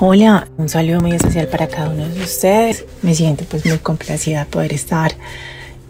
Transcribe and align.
Hola, 0.00 0.46
un 0.56 0.68
saludo 0.68 1.00
muy 1.00 1.10
especial 1.10 1.48
para 1.48 1.66
cada 1.66 1.90
uno 1.90 2.08
de 2.08 2.22
ustedes. 2.22 2.84
Me 3.02 3.16
siento 3.16 3.44
pues 3.46 3.66
muy 3.66 3.78
complacida 3.78 4.44
de 4.44 4.46
poder 4.46 4.72
estar 4.72 5.10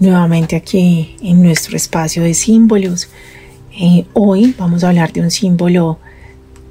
nuevamente 0.01 0.57
aquí 0.57 1.15
en 1.21 1.43
nuestro 1.43 1.77
espacio 1.77 2.23
de 2.23 2.33
símbolos. 2.33 3.11
Eh, 3.79 4.07
hoy 4.15 4.55
vamos 4.57 4.83
a 4.83 4.89
hablar 4.89 5.13
de 5.13 5.21
un 5.21 5.31
símbolo 5.31 5.99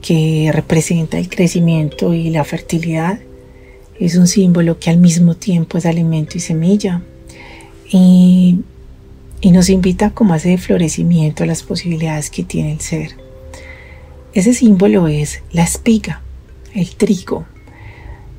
que 0.01 0.49
representa 0.51 1.19
el 1.19 1.29
crecimiento 1.29 2.11
y 2.11 2.31
la 2.31 2.43
fertilidad. 2.43 3.19
Es 3.99 4.15
un 4.15 4.25
símbolo 4.25 4.79
que 4.79 4.89
al 4.89 4.97
mismo 4.97 5.35
tiempo 5.35 5.77
es 5.77 5.85
alimento 5.85 6.39
y 6.39 6.41
semilla. 6.41 7.03
Y, 7.91 8.61
nos 9.43 9.69
invita 9.69 10.09
como 10.09 10.33
a 10.33 10.37
ese 10.37 10.57
florecimiento 10.57 11.43
a 11.43 11.45
las 11.45 11.61
posibilidades 11.61 12.31
que 12.31 12.43
tiene 12.43 12.73
el 12.73 12.81
ser. 12.81 13.11
Ese 14.33 14.55
símbolo 14.55 15.07
es 15.07 15.43
la 15.51 15.61
espiga 15.63 16.23
el 16.77 16.95
trigo. 16.95 17.45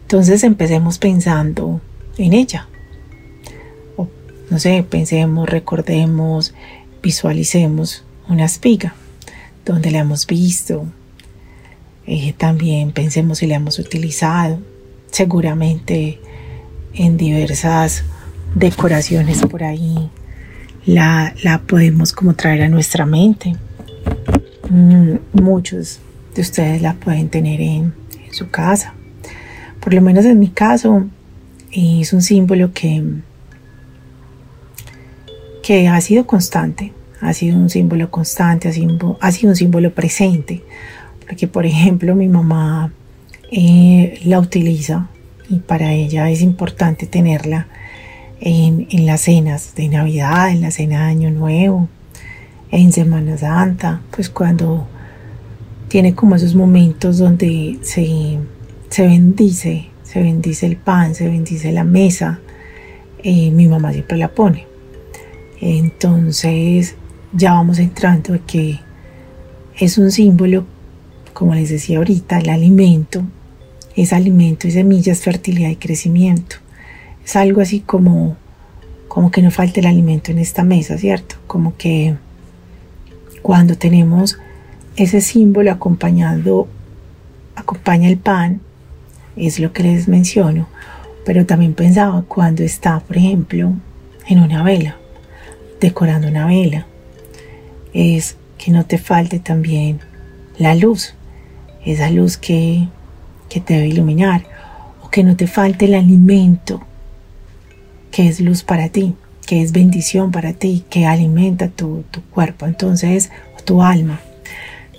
Entonces 0.02 0.44
empecemos 0.44 0.98
pensando 0.98 1.80
en 2.16 2.32
ella. 2.32 2.68
O, 3.96 4.08
no 4.50 4.58
sé, 4.58 4.84
pensemos, 4.88 5.48
recordemos, 5.48 6.54
visualicemos 7.02 8.04
una 8.28 8.44
espiga 8.44 8.94
donde 9.64 9.90
la 9.90 10.00
hemos 10.00 10.26
visto. 10.26 10.86
Eh, 12.06 12.32
también 12.36 12.92
pensemos 12.92 13.38
si 13.38 13.46
la 13.46 13.56
hemos 13.56 13.78
utilizado. 13.78 14.58
Seguramente 15.10 16.20
en 16.94 17.16
diversas 17.16 18.04
decoraciones 18.54 19.40
por 19.42 19.62
ahí 19.62 20.10
la, 20.86 21.34
podemos 21.66 22.12
como 22.12 22.34
traer 22.34 22.62
a 22.62 22.68
nuestra 22.68 23.04
mente. 23.04 23.56
Mm, 24.70 25.16
muchos 25.32 26.00
de 26.34 26.42
ustedes 26.42 26.82
la 26.82 26.94
pueden 26.94 27.28
tener 27.28 27.60
en, 27.60 27.94
su 28.38 28.50
casa. 28.50 28.94
Por 29.80 29.94
lo 29.94 30.00
menos 30.00 30.24
en 30.24 30.38
mi 30.38 30.48
caso, 30.48 31.06
es 31.72 32.12
un 32.12 32.22
símbolo 32.22 32.72
que, 32.72 33.02
que 35.62 35.88
ha 35.88 36.00
sido 36.00 36.26
constante, 36.26 36.92
ha 37.20 37.32
sido 37.32 37.56
un 37.56 37.68
símbolo 37.68 38.10
constante, 38.10 38.68
ha 38.68 38.72
sido, 38.72 39.18
ha 39.20 39.32
sido 39.32 39.50
un 39.50 39.56
símbolo 39.56 39.92
presente, 39.92 40.62
porque 41.26 41.46
por 41.46 41.66
ejemplo 41.66 42.14
mi 42.14 42.28
mamá 42.28 42.92
eh, 43.50 44.20
la 44.24 44.40
utiliza 44.40 45.08
y 45.48 45.56
para 45.56 45.92
ella 45.92 46.30
es 46.30 46.42
importante 46.42 47.06
tenerla 47.06 47.66
en, 48.40 48.86
en, 48.90 49.06
las 49.06 49.22
cenas 49.22 49.74
de 49.74 49.88
Navidad, 49.88 50.50
en 50.50 50.60
la 50.60 50.70
cena 50.70 51.04
de 51.04 51.10
Año 51.10 51.30
Nuevo, 51.30 51.88
en 52.70 52.92
Semana 52.92 53.36
Santa, 53.36 54.02
pues 54.10 54.28
cuando 54.30 54.86
tiene 55.88 56.14
como 56.14 56.36
esos 56.36 56.54
momentos 56.54 57.18
donde 57.18 57.78
se, 57.82 58.38
bendice, 58.98 59.86
se 60.02 60.22
bendice 60.22 60.66
el 60.66 60.76
pan, 60.76 61.14
se 61.14 61.26
bendice 61.28 61.72
la 61.72 61.84
mesa. 61.84 62.40
Eh, 63.22 63.50
mi 63.50 63.66
mamá 63.66 63.92
siempre 63.92 64.18
la 64.18 64.28
pone. 64.28 64.66
Entonces 65.60 66.94
ya 67.32 67.52
vamos 67.52 67.78
entrando 67.78 68.34
a 68.34 68.38
que 68.38 68.80
es 69.78 69.98
un 69.98 70.10
símbolo, 70.10 70.66
como 71.32 71.54
les 71.54 71.70
decía 71.70 71.98
ahorita, 71.98 72.38
el 72.38 72.50
alimento, 72.50 73.22
es 73.96 74.12
alimento 74.12 74.68
y 74.68 74.72
semillas, 74.72 75.20
fertilidad 75.20 75.70
y 75.70 75.76
crecimiento. 75.76 76.56
Es 77.24 77.34
algo 77.36 77.60
así 77.60 77.80
como, 77.80 78.36
como 79.08 79.30
que 79.30 79.42
no 79.42 79.50
falte 79.50 79.80
el 79.80 79.86
alimento 79.86 80.30
en 80.30 80.38
esta 80.38 80.64
mesa, 80.64 80.98
¿cierto? 80.98 81.36
Como 81.46 81.76
que 81.76 82.16
cuando 83.42 83.76
tenemos 83.76 84.38
ese 84.98 85.20
símbolo 85.20 85.70
acompañado, 85.70 86.66
acompaña 87.54 88.08
el 88.08 88.18
pan, 88.18 88.60
es 89.36 89.60
lo 89.60 89.72
que 89.72 89.84
les 89.84 90.08
menciono, 90.08 90.68
pero 91.24 91.46
también 91.46 91.74
pensaba 91.74 92.22
cuando 92.26 92.62
está, 92.62 93.00
por 93.00 93.16
ejemplo, 93.16 93.72
en 94.26 94.40
una 94.40 94.62
vela, 94.62 94.96
decorando 95.80 96.28
una 96.28 96.46
vela, 96.46 96.86
es 97.92 98.36
que 98.58 98.72
no 98.72 98.86
te 98.86 98.98
falte 98.98 99.38
también 99.38 100.00
la 100.58 100.74
luz, 100.74 101.14
esa 101.84 102.10
luz 102.10 102.36
que, 102.36 102.88
que 103.48 103.60
te 103.60 103.74
debe 103.74 103.88
iluminar, 103.88 104.44
o 105.02 105.10
que 105.10 105.22
no 105.22 105.36
te 105.36 105.46
falte 105.46 105.84
el 105.84 105.94
alimento, 105.94 106.82
que 108.10 108.26
es 108.26 108.40
luz 108.40 108.64
para 108.64 108.88
ti, 108.88 109.14
que 109.46 109.62
es 109.62 109.72
bendición 109.72 110.32
para 110.32 110.52
ti, 110.52 110.84
que 110.90 111.06
alimenta 111.06 111.68
tu, 111.68 112.04
tu 112.10 112.22
cuerpo, 112.22 112.66
entonces, 112.66 113.30
o 113.56 113.62
tu 113.62 113.82
alma. 113.82 114.20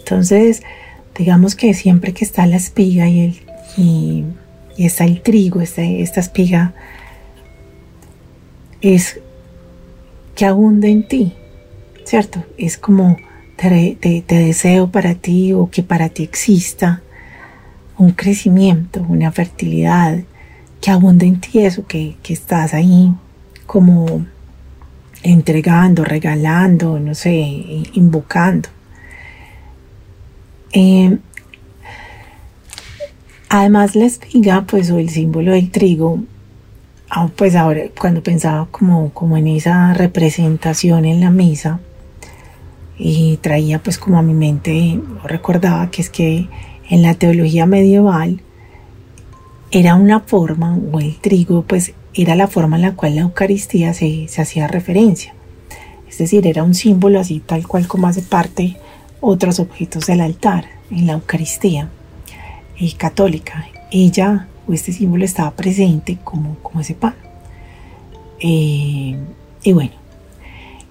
Entonces, 0.10 0.64
digamos 1.16 1.56
que 1.56 1.76
siempre 1.76 2.14
que 2.14 2.26
está 2.26 2.48
la 2.48 2.56
espiga 2.56 3.08
y, 3.08 4.26
está 4.76 5.06
el 5.06 5.22
trigo, 5.22 5.62
esta, 5.62 5.84
espiga, 5.84 6.74
es 8.82 9.20
que 10.36 10.46
abunda 10.48 10.88
en 10.88 11.08
ti, 11.08 11.34
¿cierto? 12.06 12.44
Es 12.58 12.80
como 12.80 13.18
te, 13.56 14.24
deseo 14.28 14.90
para 14.90 15.14
ti 15.14 15.54
o 15.54 15.70
que 15.70 15.84
para 15.84 16.10
ti 16.10 16.24
exista 16.24 17.04
un 18.00 18.14
crecimiento, 18.14 19.06
una 19.08 19.32
fertilidad, 19.32 20.22
que 20.82 20.90
abunda 20.90 21.28
en 21.28 21.40
ti 21.40 21.60
eso, 21.60 21.86
que 21.86 22.16
estás 22.28 22.74
ahí 22.74 23.14
como 23.68 24.26
entregando, 25.22 26.04
regalando, 26.04 27.00
no 27.00 27.14
sé, 27.14 27.32
invocando. 27.94 28.70
Eh, 30.72 31.18
además 33.50 33.96
la 33.96 34.06
espiga, 34.06 34.66
pues, 34.68 34.92
o 34.92 35.00
el 35.00 35.10
símbolo 35.10 35.52
del 35.52 35.72
trigo, 35.72 36.20
ah, 37.10 37.30
pues 37.36 37.56
ahora 37.56 37.84
cuando 38.00 38.22
pensaba 38.24 38.68
como, 38.72 39.12
como 39.14 39.38
en 39.38 39.48
esa 39.48 39.94
representación 39.94 41.06
en 41.06 41.20
la 41.20 41.32
mesa, 41.32 41.80
y 42.98 43.38
traía 43.38 43.80
pues 43.80 43.98
como 43.98 44.20
a 44.20 44.22
mi 44.22 44.34
mente, 44.34 45.00
recordaba 45.24 45.90
que 45.90 46.02
es 46.02 46.10
que 46.10 46.50
en 46.90 47.02
la 47.02 47.14
teología 47.16 47.66
medieval 47.66 48.42
era 49.72 49.96
una 49.96 50.20
forma, 50.20 50.78
o 50.92 51.00
el 51.00 51.16
trigo, 51.18 51.64
pues 51.64 51.94
era 52.14 52.36
la 52.36 52.48
forma 52.48 52.76
en 52.76 52.82
la 52.82 52.96
cual 52.96 53.16
la 53.16 53.22
Eucaristía 53.22 53.94
se, 53.94 54.28
se 54.28 54.42
hacía 54.42 54.68
referencia. 54.68 55.34
Es 56.10 56.18
decir, 56.18 56.46
era 56.48 56.64
un 56.64 56.74
símbolo 56.74 57.20
así 57.20 57.40
tal 57.40 57.68
cual 57.68 57.88
como 57.88 58.08
hace 58.08 58.22
parte 58.22 58.78
otros 59.22 59.60
objetos 59.60 60.06
del 60.08 60.22
altar 60.22 60.66
en 60.92 61.08
la 61.08 61.14
Eucaristía 61.14 61.90
y 62.78 62.94
católica. 62.94 63.68
Ella 63.92 64.48
o 64.68 64.74
este 64.74 64.92
símbolo 64.92 65.26
estaba 65.26 65.52
presente 65.52 66.18
como, 66.24 66.56
como 66.62 66.82
ese 66.82 66.94
pan. 66.94 67.16
Eh, 68.40 69.18
y 69.64 69.74
bueno, 69.74 69.92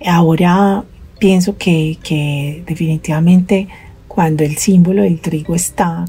ahora 0.04 0.84
pienso 1.18 1.56
que, 1.56 1.98
que 2.02 2.62
definitivamente 2.66 3.68
cuando 4.06 4.44
el 4.44 4.56
símbolo 4.56 5.02
del 5.02 5.20
trigo 5.20 5.54
está 5.54 6.04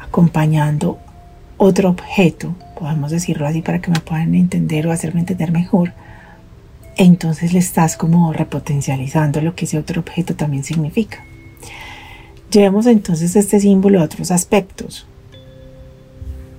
acompañando 0.00 0.98
otro 1.56 1.90
objeto, 1.90 2.54
podemos 2.78 3.10
decirlo 3.10 3.46
así 3.46 3.60
para 3.60 3.80
que 3.80 3.90
me 3.90 4.00
puedan 4.00 4.34
entender 4.34 4.86
o 4.86 4.92
hacerme 4.92 5.20
entender 5.20 5.52
mejor, 5.52 5.92
entonces 6.96 7.52
le 7.52 7.58
estás 7.58 7.96
como 7.96 8.32
repotencializando 8.32 9.40
lo 9.40 9.54
que 9.54 9.66
ese 9.66 9.78
otro 9.78 10.00
objeto 10.00 10.34
también 10.34 10.64
significa. 10.64 11.24
Llevemos 12.50 12.86
entonces 12.86 13.36
este 13.36 13.60
símbolo 13.60 14.00
a 14.00 14.04
otros 14.04 14.30
aspectos. 14.30 15.06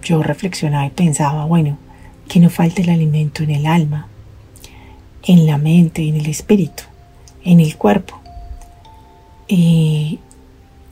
Yo 0.04 0.24
reflexionaba 0.24 0.86
y 0.86 0.92
pensaba, 0.92 1.46
bueno, 1.46 1.78
que 2.30 2.40
no 2.40 2.50
falte 2.50 2.82
el 2.82 2.90
alimento 2.90 3.44
en 3.44 3.52
el 3.52 3.66
alma, 3.66 4.08
en 5.24 5.46
la 5.46 5.58
mente, 5.58 6.08
en 6.08 6.16
el 6.16 6.28
espíritu, 6.28 6.84
en 7.44 7.60
el 7.60 7.76
cuerpo. 7.76 8.22
Y, 9.50 10.20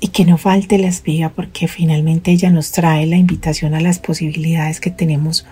y 0.02 0.10
que 0.10 0.26
no 0.26 0.38
falte 0.38 0.78
la 0.78 0.88
espiga 0.88 1.30
porque 1.30 1.70
finalmente 1.70 2.32
ella 2.32 2.50
nos 2.50 2.72
trae 2.72 3.06
la 3.06 3.16
invitación 3.16 3.74
a 3.76 3.80
las 3.80 4.00
posibilidades 4.00 4.82
que 4.82 4.92
tenemos, 4.92 5.46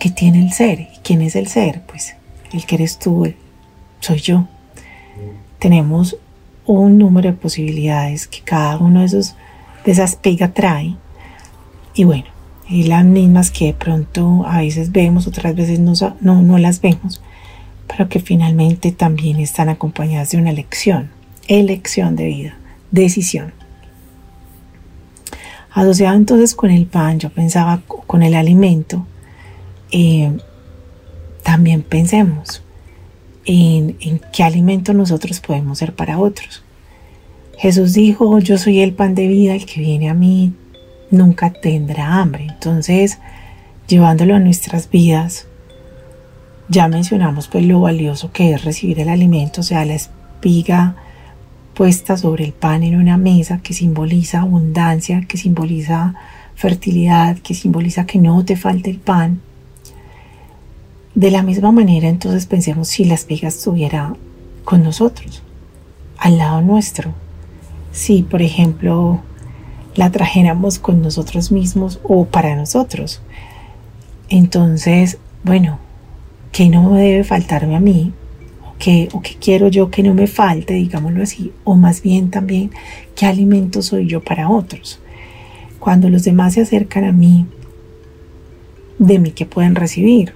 que 0.00 0.08
tiene 0.08 0.42
el 0.42 0.52
ser. 0.52 0.80
¿Y 0.80 0.98
quién 1.02 1.20
es 1.20 1.36
el 1.36 1.48
ser? 1.48 1.82
Pues 1.82 2.14
el 2.52 2.64
que 2.64 2.76
eres 2.76 2.98
tú, 2.98 3.30
soy 4.00 4.20
yo. 4.20 4.48
Tenemos 5.58 6.16
un 6.66 6.98
número 6.98 7.30
de 7.30 7.36
posibilidades 7.36 8.26
que 8.26 8.40
cada 8.40 8.78
uno 8.78 9.00
de 9.00 9.06
esos 9.06 9.36
de 9.86 9.92
esas 9.92 10.12
espiga 10.12 10.52
trae. 10.52 10.96
Y 11.94 12.04
bueno, 12.04 12.26
y 12.68 12.82
las 12.84 13.04
mismas 13.04 13.50
que 13.50 13.66
de 13.66 13.74
pronto 13.74 14.44
a 14.46 14.58
veces 14.58 14.92
vemos, 14.92 15.26
otras 15.26 15.54
veces 15.54 15.78
no, 15.78 15.92
no, 16.20 16.42
no 16.42 16.58
las 16.58 16.80
vemos, 16.80 17.22
pero 17.86 18.08
que 18.08 18.18
finalmente 18.18 18.90
también 18.90 19.38
están 19.38 19.68
acompañadas 19.68 20.30
de 20.30 20.38
una 20.38 20.50
elección, 20.50 21.10
elección 21.46 22.16
de 22.16 22.26
vida, 22.26 22.56
decisión. 22.90 23.54
Asociado 25.70 26.16
entonces 26.16 26.54
con 26.54 26.70
el 26.70 26.86
pan, 26.86 27.20
yo 27.20 27.30
pensaba 27.30 27.80
con 27.86 28.22
el 28.22 28.34
alimento, 28.34 29.06
eh, 29.92 30.36
también 31.44 31.82
pensemos 31.82 32.62
en, 33.46 34.20
qué 34.32 34.42
alimento 34.42 34.92
nosotros 34.92 35.40
podemos 35.40 35.78
ser 35.78 35.94
para 35.94 36.18
otros. 36.18 36.62
Jesús 37.58 37.94
dijo, 37.94 38.38
yo 38.38 38.58
soy 38.58 38.80
el 38.80 38.92
pan 38.92 39.14
de 39.14 39.28
vida, 39.28 39.54
el 39.54 39.64
que 39.64 39.80
viene 39.80 40.10
a 40.10 40.14
mí 40.14 40.52
nunca 41.10 41.52
tendrá 41.52 42.20
hambre. 42.20 42.48
Entonces, 42.50 43.18
llevándolo 43.88 44.34
a 44.34 44.40
nuestras 44.40 44.90
vidas, 44.90 45.46
ya 46.68 46.88
mencionamos 46.88 47.48
pues 47.48 47.64
lo 47.64 47.80
valioso 47.80 48.32
que 48.32 48.52
es 48.52 48.64
recibir 48.64 49.00
el 49.00 49.08
alimento, 49.08 49.60
o 49.60 49.64
sea, 49.64 49.84
la 49.84 49.94
espiga 49.94 50.96
puesta 51.74 52.16
sobre 52.16 52.44
el 52.44 52.52
pan 52.52 52.82
en 52.82 52.96
una 52.96 53.16
mesa 53.16 53.60
que 53.62 53.74
simboliza 53.74 54.40
abundancia, 54.40 55.24
que 55.28 55.36
simboliza 55.36 56.14
fertilidad, 56.54 57.38
que 57.38 57.54
simboliza 57.54 58.06
que 58.06 58.18
no 58.18 58.44
te 58.44 58.56
falte 58.56 58.90
el 58.90 58.98
pan. 58.98 59.42
De 61.16 61.30
la 61.30 61.42
misma 61.42 61.72
manera, 61.72 62.10
entonces 62.10 62.44
pensemos 62.44 62.88
si 62.88 63.06
la 63.06 63.14
espiga 63.14 63.48
estuviera 63.48 64.14
con 64.64 64.82
nosotros, 64.82 65.42
al 66.18 66.36
lado 66.36 66.60
nuestro. 66.60 67.14
Si, 67.90 68.22
por 68.22 68.42
ejemplo, 68.42 69.22
la 69.94 70.10
trajéramos 70.10 70.78
con 70.78 71.00
nosotros 71.00 71.50
mismos 71.50 72.00
o 72.02 72.26
para 72.26 72.54
nosotros. 72.54 73.22
Entonces, 74.28 75.16
bueno, 75.42 75.78
¿qué 76.52 76.68
no 76.68 76.92
debe 76.92 77.24
faltarme 77.24 77.76
a 77.76 77.80
mí? 77.80 78.12
¿O 78.68 78.74
qué, 78.78 79.08
¿O 79.14 79.22
qué 79.22 79.36
quiero 79.40 79.68
yo 79.68 79.90
que 79.90 80.02
no 80.02 80.12
me 80.12 80.26
falte, 80.26 80.74
digámoslo 80.74 81.22
así? 81.22 81.50
O 81.64 81.76
más 81.76 82.02
bien 82.02 82.28
también, 82.28 82.72
¿qué 83.14 83.24
alimento 83.24 83.80
soy 83.80 84.06
yo 84.06 84.22
para 84.22 84.50
otros? 84.50 85.00
Cuando 85.78 86.10
los 86.10 86.24
demás 86.24 86.52
se 86.52 86.60
acercan 86.60 87.04
a 87.04 87.12
mí, 87.12 87.46
de 88.98 89.18
mí 89.18 89.30
que 89.30 89.46
pueden 89.46 89.76
recibir. 89.76 90.34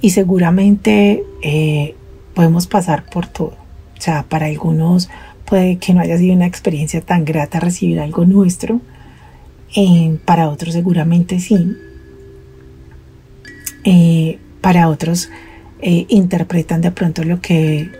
Y 0.00 0.10
seguramente 0.10 1.24
eh, 1.42 1.94
podemos 2.34 2.66
pasar 2.66 3.04
por 3.10 3.26
todo. 3.26 3.56
O 3.96 4.00
sea, 4.00 4.24
para 4.28 4.46
algunos 4.46 5.08
puede 5.44 5.78
que 5.78 5.94
no 5.94 6.00
haya 6.00 6.18
sido 6.18 6.34
una 6.34 6.46
experiencia 6.46 7.00
tan 7.00 7.24
grata 7.24 7.58
recibir 7.58 8.00
algo 8.00 8.24
nuestro, 8.24 8.80
eh, 9.74 10.18
para 10.24 10.48
otros 10.48 10.74
seguramente 10.74 11.40
sí, 11.40 11.76
eh, 13.84 14.38
para 14.60 14.88
otros 14.88 15.30
eh, 15.80 16.06
interpretan 16.08 16.80
de 16.80 16.90
pronto 16.90 17.24
lo 17.24 17.40
que, 17.40 17.90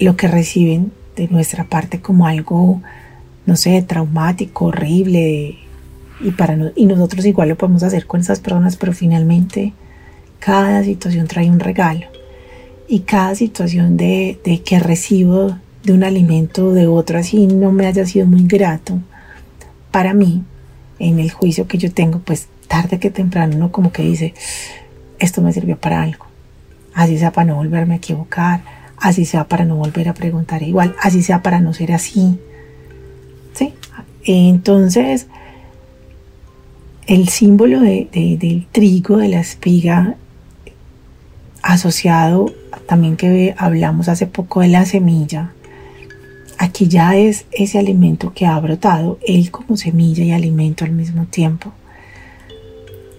lo 0.00 0.16
que 0.16 0.28
reciben 0.28 0.92
de 1.16 1.28
nuestra 1.28 1.64
parte 1.64 2.00
como 2.00 2.26
algo, 2.26 2.82
no 3.46 3.56
sé, 3.56 3.80
traumático, 3.82 4.66
horrible, 4.66 5.56
y, 6.20 6.30
para 6.32 6.72
y 6.74 6.86
nosotros 6.86 7.24
igual 7.24 7.50
lo 7.50 7.56
podemos 7.56 7.82
hacer 7.82 8.06
con 8.06 8.20
esas 8.20 8.40
personas, 8.40 8.76
pero 8.76 8.92
finalmente 8.92 9.72
cada 10.38 10.82
situación 10.84 11.26
trae 11.26 11.50
un 11.50 11.60
regalo. 11.60 12.06
Y 12.88 13.00
cada 13.00 13.34
situación 13.34 13.96
de, 13.96 14.38
que 14.64 14.78
recibo 14.78 15.58
de 15.82 15.92
un 15.92 16.04
alimento 16.04 16.72
de 16.72 16.86
otro 16.86 17.18
así 17.18 17.46
no 17.46 17.70
me 17.70 17.86
haya 17.86 18.06
sido 18.06 18.26
muy 18.26 18.46
grato 18.46 18.98
para 19.90 20.14
mí 20.14 20.42
en 20.98 21.18
el 21.18 21.30
juicio 21.30 21.66
que 21.66 21.78
yo 21.78 21.92
tengo, 21.92 22.18
pues 22.20 22.48
tarde 22.66 22.98
que 22.98 23.10
temprano 23.10 23.56
uno 23.56 23.72
como 23.72 23.92
que 23.92 24.02
dice, 24.02 24.34
esto 25.18 25.40
me 25.42 25.52
sirvió 25.52 25.78
para 25.78 26.02
algo, 26.02 26.26
así 26.94 27.18
sea 27.18 27.32
para 27.32 27.46
no 27.46 27.56
volverme 27.56 27.94
a 27.94 27.96
equivocar, 27.98 28.62
así 28.96 29.24
sea 29.24 29.46
para 29.48 29.64
no 29.64 29.76
volver 29.76 30.08
a 30.08 30.14
preguntar 30.14 30.62
igual, 30.62 30.94
así 31.00 31.22
sea 31.22 31.42
para 31.42 31.60
no 31.60 31.72
ser 31.72 31.92
así. 31.92 32.38
¿Sí? 33.54 33.74
Entonces, 34.24 35.26
el 37.06 37.28
símbolo 37.28 37.80
del 37.80 38.66
trigo, 38.70 39.16
de 39.16 39.28
la 39.28 39.40
espiga, 39.40 40.16
asociado 41.62 42.52
también 42.86 43.16
que 43.16 43.54
hablamos 43.58 44.08
hace 44.08 44.26
poco 44.26 44.60
de 44.60 44.68
la 44.68 44.84
semilla, 44.84 45.52
Aquí 46.58 46.88
ya 46.88 47.16
es 47.16 47.46
ese 47.52 47.78
alimento 47.78 48.32
que 48.34 48.44
ha 48.44 48.58
brotado, 48.58 49.20
él 49.24 49.52
como 49.52 49.76
semilla 49.76 50.24
y 50.24 50.32
alimento 50.32 50.84
al 50.84 50.90
mismo 50.90 51.24
tiempo. 51.26 51.72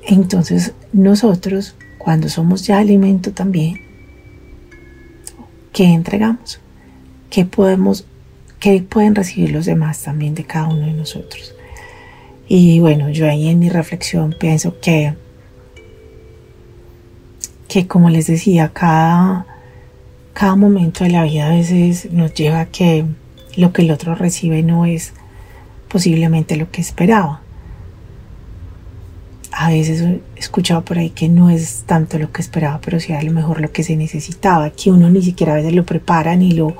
Entonces 0.05 0.73
nosotros, 0.91 1.75
cuando 1.97 2.27
somos 2.27 2.67
ya 2.67 2.79
alimento 2.79 3.31
también, 3.31 3.79
¿qué 5.71 5.85
entregamos? 5.85 6.59
¿Qué 7.29 7.45
podemos, 7.45 8.05
qué 8.59 8.81
pueden 8.81 9.15
recibir 9.15 9.51
los 9.51 9.65
demás 9.65 10.03
también 10.03 10.35
de 10.35 10.43
cada 10.43 10.67
uno 10.67 10.85
de 10.85 10.93
nosotros? 10.93 11.55
Y 12.49 12.81
bueno, 12.81 13.09
yo 13.09 13.25
ahí 13.25 13.47
en 13.47 13.59
mi 13.59 13.69
reflexión 13.69 14.35
pienso 14.37 14.81
que, 14.81 15.13
que 17.69 17.87
como 17.87 18.09
les 18.09 18.27
decía, 18.27 18.71
cada, 18.73 19.45
cada 20.33 20.55
momento 20.55 21.05
de 21.05 21.11
la 21.11 21.23
vida 21.23 21.47
a 21.47 21.51
veces 21.51 22.11
nos 22.11 22.33
lleva 22.33 22.61
a 22.61 22.65
que 22.65 23.05
lo 23.55 23.71
que 23.71 23.83
el 23.83 23.91
otro 23.91 24.15
recibe 24.15 24.63
no 24.63 24.85
es 24.85 25.13
posiblemente 25.87 26.57
lo 26.57 26.69
que 26.71 26.81
esperaba. 26.81 27.41
A 29.51 29.69
veces 29.69 30.01
he 30.01 30.21
escuchado 30.35 30.83
por 30.83 30.97
ahí 30.97 31.11
que 31.11 31.29
no 31.29 31.49
es 31.49 31.83
tanto 31.85 32.17
lo 32.17 32.31
que 32.31 32.41
esperaba, 32.41 32.81
pero 32.81 32.99
sí 32.99 33.13
a 33.13 33.21
lo 33.21 33.31
mejor 33.31 33.61
lo 33.61 33.71
que 33.71 33.83
se 33.83 33.95
necesitaba, 33.95 34.71
que 34.71 34.89
uno 34.91 35.09
ni 35.09 35.21
siquiera 35.21 35.53
a 35.53 35.57
veces 35.57 35.73
lo 35.73 35.85
prepara, 35.85 36.35
ni 36.35 36.53
lo, 36.53 36.75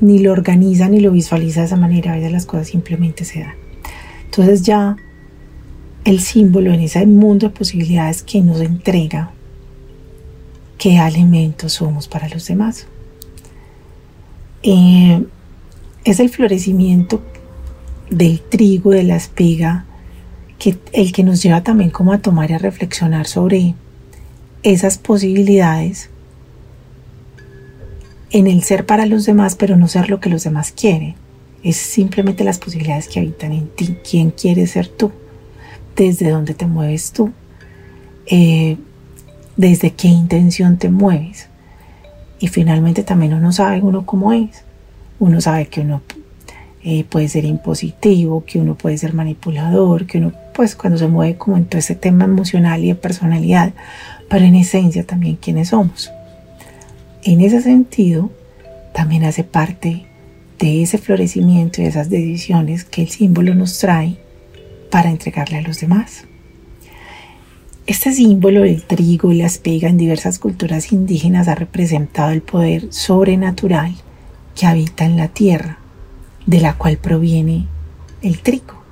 ni 0.00 0.18
lo 0.18 0.32
organiza, 0.32 0.88
ni 0.88 1.00
lo 1.00 1.12
visualiza 1.12 1.60
de 1.60 1.66
esa 1.66 1.76
manera, 1.76 2.12
a 2.12 2.16
veces 2.16 2.32
las 2.32 2.46
cosas 2.46 2.68
simplemente 2.68 3.24
se 3.24 3.40
dan. 3.40 3.54
Entonces 4.24 4.62
ya 4.62 4.96
el 6.04 6.20
símbolo 6.20 6.72
en 6.72 6.80
ese 6.80 7.04
mundo 7.06 7.48
de 7.48 7.54
posibilidades 7.54 8.22
que 8.22 8.40
nos 8.40 8.60
entrega 8.60 9.32
qué 10.78 10.98
alimentos 10.98 11.74
somos 11.74 12.08
para 12.08 12.28
los 12.28 12.46
demás. 12.46 12.86
Eh, 14.62 15.24
es 16.04 16.20
el 16.20 16.28
florecimiento 16.28 17.22
del 18.10 18.40
trigo, 18.40 18.90
de 18.90 19.04
la 19.04 19.16
espiga, 19.16 19.84
que, 20.58 20.78
el 20.92 21.12
que 21.12 21.22
nos 21.22 21.42
lleva 21.42 21.62
también 21.62 21.90
como 21.90 22.12
a 22.12 22.18
tomar 22.18 22.50
y 22.50 22.54
a 22.54 22.58
reflexionar 22.58 23.26
sobre 23.26 23.74
esas 24.62 24.98
posibilidades 24.98 26.10
en 28.30 28.46
el 28.46 28.62
ser 28.62 28.86
para 28.86 29.06
los 29.06 29.24
demás, 29.24 29.54
pero 29.54 29.76
no 29.76 29.88
ser 29.88 30.10
lo 30.10 30.20
que 30.20 30.28
los 30.28 30.44
demás 30.44 30.72
quieren. 30.72 31.14
Es 31.62 31.76
simplemente 31.76 32.44
las 32.44 32.58
posibilidades 32.58 33.08
que 33.08 33.20
habitan 33.20 33.52
en 33.52 33.68
ti. 33.68 33.96
¿Quién 34.08 34.30
quieres 34.30 34.72
ser 34.72 34.88
tú? 34.88 35.12
¿Desde 35.96 36.30
dónde 36.30 36.54
te 36.54 36.66
mueves 36.66 37.12
tú? 37.12 37.32
Eh, 38.26 38.76
¿Desde 39.56 39.92
qué 39.92 40.08
intención 40.08 40.76
te 40.76 40.90
mueves? 40.90 41.48
Y 42.38 42.48
finalmente 42.48 43.02
también 43.02 43.34
uno 43.34 43.52
sabe 43.52 43.80
uno 43.80 44.04
cómo 44.04 44.32
es 44.32 44.66
uno 45.18 45.40
sabe 45.40 45.66
que 45.66 45.80
uno 45.80 46.02
eh, 46.82 47.04
puede 47.04 47.28
ser 47.28 47.44
impositivo, 47.44 48.44
que 48.44 48.58
uno 48.58 48.76
puede 48.76 48.98
ser 48.98 49.14
manipulador, 49.14 50.06
que 50.06 50.18
uno, 50.18 50.32
pues 50.54 50.76
cuando 50.76 50.98
se 50.98 51.08
mueve 51.08 51.36
como 51.36 51.56
en 51.56 51.64
todo 51.64 51.78
ese 51.78 51.94
tema 51.94 52.24
emocional 52.24 52.84
y 52.84 52.88
de 52.88 52.94
personalidad, 52.94 53.72
pero 54.28 54.44
en 54.44 54.54
esencia 54.54 55.04
también 55.04 55.36
quiénes 55.36 55.68
somos. 55.68 56.12
En 57.24 57.40
ese 57.40 57.60
sentido, 57.60 58.30
también 58.92 59.24
hace 59.24 59.42
parte 59.42 60.06
de 60.58 60.82
ese 60.82 60.98
florecimiento 60.98 61.80
y 61.80 61.84
de 61.84 61.90
esas 61.90 62.08
decisiones 62.08 62.84
que 62.84 63.02
el 63.02 63.08
símbolo 63.08 63.54
nos 63.54 63.78
trae 63.78 64.18
para 64.90 65.10
entregarle 65.10 65.58
a 65.58 65.62
los 65.62 65.80
demás. 65.80 66.25
Este 67.86 68.12
símbolo 68.12 68.62
del 68.62 68.82
trigo 68.82 69.30
y 69.30 69.36
la 69.36 69.46
espiga 69.46 69.88
en 69.88 69.96
diversas 69.96 70.40
culturas 70.40 70.90
indígenas 70.90 71.46
ha 71.46 71.54
representado 71.54 72.32
el 72.32 72.42
poder 72.42 72.92
sobrenatural 72.92 73.94
que 74.56 74.66
habita 74.66 75.04
en 75.04 75.16
la 75.16 75.28
tierra, 75.28 75.78
de 76.46 76.60
la 76.60 76.76
cual 76.76 76.96
proviene 76.96 77.68
el 78.22 78.40
trigo. 78.40 78.82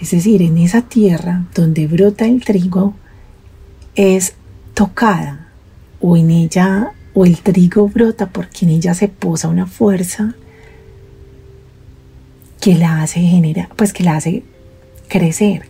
Es 0.00 0.12
decir, 0.12 0.42
en 0.42 0.58
esa 0.58 0.82
tierra 0.82 1.44
donde 1.56 1.88
brota 1.88 2.24
el 2.24 2.44
trigo 2.44 2.94
es 3.96 4.34
tocada 4.74 5.48
o 6.00 6.16
en 6.16 6.30
ella 6.30 6.92
o 7.14 7.26
el 7.26 7.38
trigo 7.38 7.88
brota 7.88 8.28
porque 8.28 8.64
en 8.64 8.70
ella 8.70 8.94
se 8.94 9.08
posa 9.08 9.48
una 9.48 9.66
fuerza 9.66 10.36
que 12.60 12.76
la 12.76 13.02
hace 13.02 13.22
generar, 13.22 13.70
pues 13.74 13.92
que 13.92 14.04
la 14.04 14.14
hace 14.14 14.44
crecer. 15.08 15.69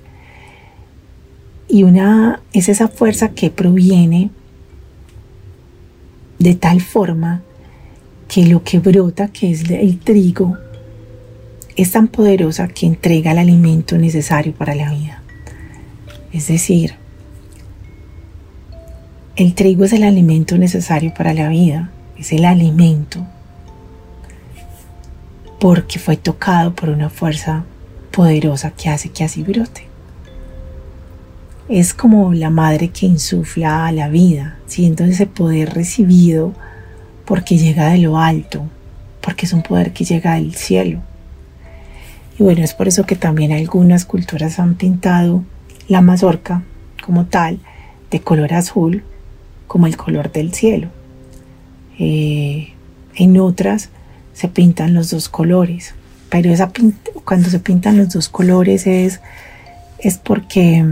Y 1.71 1.85
una 1.85 2.41
es 2.53 2.69
esa 2.69 2.89
fuerza 2.89 3.31
que 3.31 3.51
proviene 3.51 4.31
de 6.39 6.55
tal 6.55 6.81
forma 6.81 7.43
que 8.27 8.47
lo 8.47 8.65
que 8.65 8.79
brota, 8.81 9.29
que 9.29 9.51
es 9.53 9.71
el 9.71 9.99
trigo, 9.99 10.57
es 11.77 11.93
tan 11.93 12.09
poderosa 12.09 12.69
que 12.69 12.87
entrega 12.87 13.33
el 13.33 13.39
alimento 13.39 13.97
necesario 13.99 14.53
para 14.53 14.75
la 14.75 14.91
vida. 14.91 15.23
Es 16.33 16.49
decir, 16.49 16.95
el 19.37 19.55
trigo 19.55 19.85
es 19.85 19.93
el 19.93 20.03
alimento 20.03 20.59
necesario 20.59 21.15
para 21.15 21.35
la 21.35 21.49
vida, 21.49 21.91
es 22.19 22.33
el 22.33 22.45
alimento 22.45 23.27
porque 25.61 25.99
fue 25.99 26.17
tocado 26.17 26.75
por 26.75 26.89
una 26.89 27.11
fuerza 27.11 27.65
poderosa 28.11 28.71
que 28.71 28.89
hace 28.89 29.11
que 29.11 29.25
así 29.25 29.43
brote. 29.43 29.87
Es 31.71 31.95
como 31.95 32.35
la 32.35 32.51
madre 32.51 32.89
que 32.89 33.07
insufla 33.07 33.93
la 33.93 34.09
vida, 34.09 34.57
siendo 34.67 35.05
ese 35.05 35.27
poder 35.27 35.73
recibido 35.73 36.53
porque 37.25 37.59
llega 37.59 37.91
de 37.91 37.99
lo 37.99 38.19
alto, 38.19 38.67
porque 39.21 39.47
es 39.47 39.53
un 39.53 39.63
poder 39.63 39.93
que 39.93 40.05
llega 40.05 40.35
del 40.35 40.57
cielo. 40.57 40.99
Y 42.37 42.43
bueno, 42.43 42.65
es 42.65 42.75
por 42.75 42.89
eso 42.89 43.07
que 43.07 43.15
también 43.15 43.53
algunas 43.53 44.05
culturas 44.05 44.59
han 44.59 44.75
pintado 44.75 45.45
la 45.87 46.01
mazorca 46.01 46.65
como 47.07 47.27
tal 47.27 47.61
de 48.11 48.21
color 48.21 48.53
azul, 48.53 49.05
como 49.69 49.87
el 49.87 49.97
color 49.97 50.33
del 50.33 50.53
cielo. 50.53 50.89
Eh, 52.01 52.73
en 53.15 53.39
otras 53.39 53.91
se 54.33 54.49
pintan 54.49 54.93
los 54.93 55.11
dos 55.11 55.29
colores, 55.29 55.95
pero 56.31 56.51
esa 56.51 56.73
cuando 57.25 57.49
se 57.49 57.61
pintan 57.61 57.97
los 57.97 58.09
dos 58.09 58.29
colores 58.29 58.89
es, 58.89 59.21
es 60.01 60.19
porque 60.19 60.85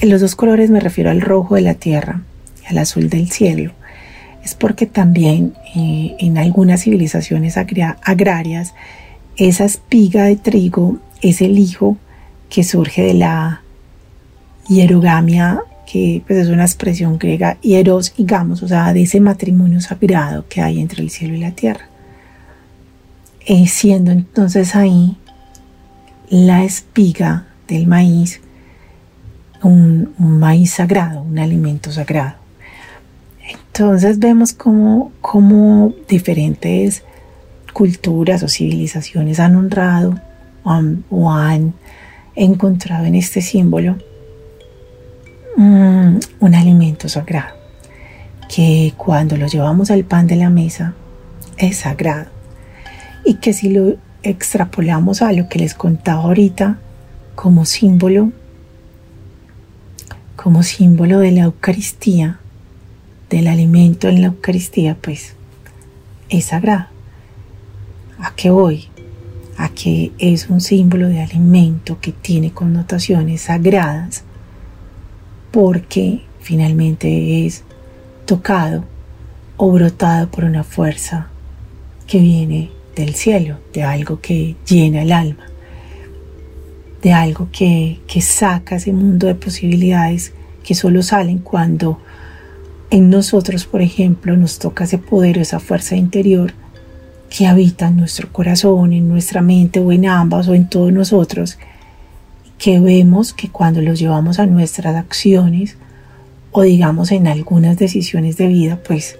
en 0.00 0.10
los 0.10 0.20
dos 0.20 0.36
colores 0.36 0.70
me 0.70 0.80
refiero 0.80 1.10
al 1.10 1.20
rojo 1.20 1.56
de 1.56 1.62
la 1.62 1.74
tierra 1.74 2.22
y 2.62 2.66
al 2.66 2.78
azul 2.78 3.08
del 3.08 3.30
cielo. 3.30 3.72
Es 4.44 4.54
porque 4.54 4.86
también 4.86 5.54
eh, 5.74 6.16
en 6.20 6.38
algunas 6.38 6.82
civilizaciones 6.82 7.56
agrarias 7.56 8.74
esa 9.36 9.64
espiga 9.64 10.24
de 10.24 10.36
trigo 10.36 10.98
es 11.22 11.40
el 11.42 11.58
hijo 11.58 11.96
que 12.48 12.64
surge 12.64 13.02
de 13.02 13.14
la 13.14 13.62
hierogamia 14.68 15.60
que 15.90 16.22
pues, 16.26 16.40
es 16.40 16.48
una 16.48 16.64
expresión 16.64 17.18
griega, 17.18 17.58
hieros 17.62 18.12
y 18.16 18.24
gamos, 18.24 18.62
o 18.62 18.68
sea, 18.68 18.92
de 18.92 19.02
ese 19.02 19.20
matrimonio 19.20 19.80
sagrado 19.80 20.44
que 20.48 20.60
hay 20.60 20.80
entre 20.80 21.02
el 21.02 21.10
cielo 21.10 21.34
y 21.34 21.38
la 21.38 21.52
tierra. 21.52 21.88
Eh, 23.46 23.66
siendo 23.66 24.10
entonces 24.10 24.76
ahí 24.76 25.16
la 26.28 26.64
espiga 26.64 27.46
del 27.66 27.86
maíz 27.86 28.42
un, 29.62 30.14
maíz 30.18 30.72
sagrado, 30.72 31.22
un 31.22 31.38
alimento 31.38 31.90
sagrado. 31.92 32.34
Entonces 33.48 34.18
vemos 34.18 34.52
cómo, 34.52 35.12
cómo 35.20 35.92
diferentes 36.08 37.02
culturas 37.72 38.42
o 38.42 38.48
civilizaciones 38.48 39.40
han 39.40 39.56
honrado 39.56 40.20
o 41.10 41.30
han 41.30 41.74
encontrado 42.34 43.06
en 43.06 43.14
este 43.14 43.40
símbolo 43.40 43.96
Mm, 45.60 46.20
un 46.38 46.54
alimento 46.54 47.08
sagrado, 47.08 47.56
que 48.48 48.94
cuando 48.96 49.36
lo 49.36 49.48
llevamos 49.48 49.90
al 49.90 50.04
pan 50.04 50.28
de 50.28 50.36
la 50.36 50.50
mesa 50.50 50.94
es 51.56 51.78
sagrado 51.78 52.26
y 53.24 53.34
que 53.38 53.52
si 53.52 53.70
lo 53.70 53.96
extrapolamos 54.22 55.20
a 55.20 55.32
lo 55.32 55.48
que 55.48 55.58
les 55.58 55.74
contaba 55.74 56.22
ahorita 56.22 56.78
como 57.34 57.64
símbolo, 57.64 58.30
como 60.38 60.62
símbolo 60.62 61.18
de 61.18 61.32
la 61.32 61.42
Eucaristía, 61.42 62.38
del 63.28 63.48
alimento 63.48 64.06
en 64.06 64.20
la 64.20 64.28
Eucaristía, 64.28 64.96
pues 64.96 65.34
es 66.28 66.44
sagrado. 66.44 66.86
¿A 68.20 68.32
qué 68.36 68.50
voy? 68.50 68.86
A 69.56 69.70
que 69.70 70.12
es 70.18 70.48
un 70.48 70.60
símbolo 70.60 71.08
de 71.08 71.20
alimento 71.20 71.98
que 72.00 72.12
tiene 72.12 72.52
connotaciones 72.52 73.42
sagradas 73.42 74.22
porque 75.50 76.22
finalmente 76.40 77.44
es 77.44 77.64
tocado 78.24 78.84
o 79.56 79.72
brotado 79.72 80.30
por 80.30 80.44
una 80.44 80.62
fuerza 80.62 81.26
que 82.06 82.20
viene 82.20 82.70
del 82.94 83.16
cielo, 83.16 83.58
de 83.72 83.82
algo 83.82 84.20
que 84.20 84.54
llena 84.64 85.02
el 85.02 85.10
alma, 85.10 85.46
de 87.02 87.12
algo 87.12 87.48
que, 87.52 88.00
que 88.06 88.20
saca 88.20 88.76
ese 88.76 88.92
mundo 88.92 89.26
de 89.26 89.34
posibilidades 89.34 90.32
que 90.64 90.74
solo 90.74 91.02
salen 91.02 91.38
cuando 91.38 92.00
en 92.90 93.10
nosotros, 93.10 93.66
por 93.66 93.82
ejemplo, 93.82 94.36
nos 94.36 94.58
toca 94.58 94.84
ese 94.84 94.98
poder, 94.98 95.38
esa 95.38 95.60
fuerza 95.60 95.96
interior 95.96 96.52
que 97.30 97.46
habita 97.46 97.88
en 97.88 97.96
nuestro 97.96 98.32
corazón, 98.32 98.92
en 98.92 99.08
nuestra 99.08 99.42
mente 99.42 99.80
o 99.80 99.92
en 99.92 100.06
ambas 100.06 100.48
o 100.48 100.54
en 100.54 100.68
todos 100.68 100.92
nosotros 100.92 101.58
que 102.58 102.80
vemos 102.80 103.32
que 103.32 103.48
cuando 103.48 103.80
los 103.80 103.98
llevamos 103.98 104.38
a 104.38 104.46
nuestras 104.46 104.96
acciones 104.96 105.76
o 106.50 106.62
digamos 106.62 107.12
en 107.12 107.28
algunas 107.28 107.78
decisiones 107.78 108.36
de 108.36 108.48
vida, 108.48 108.80
pues 108.86 109.18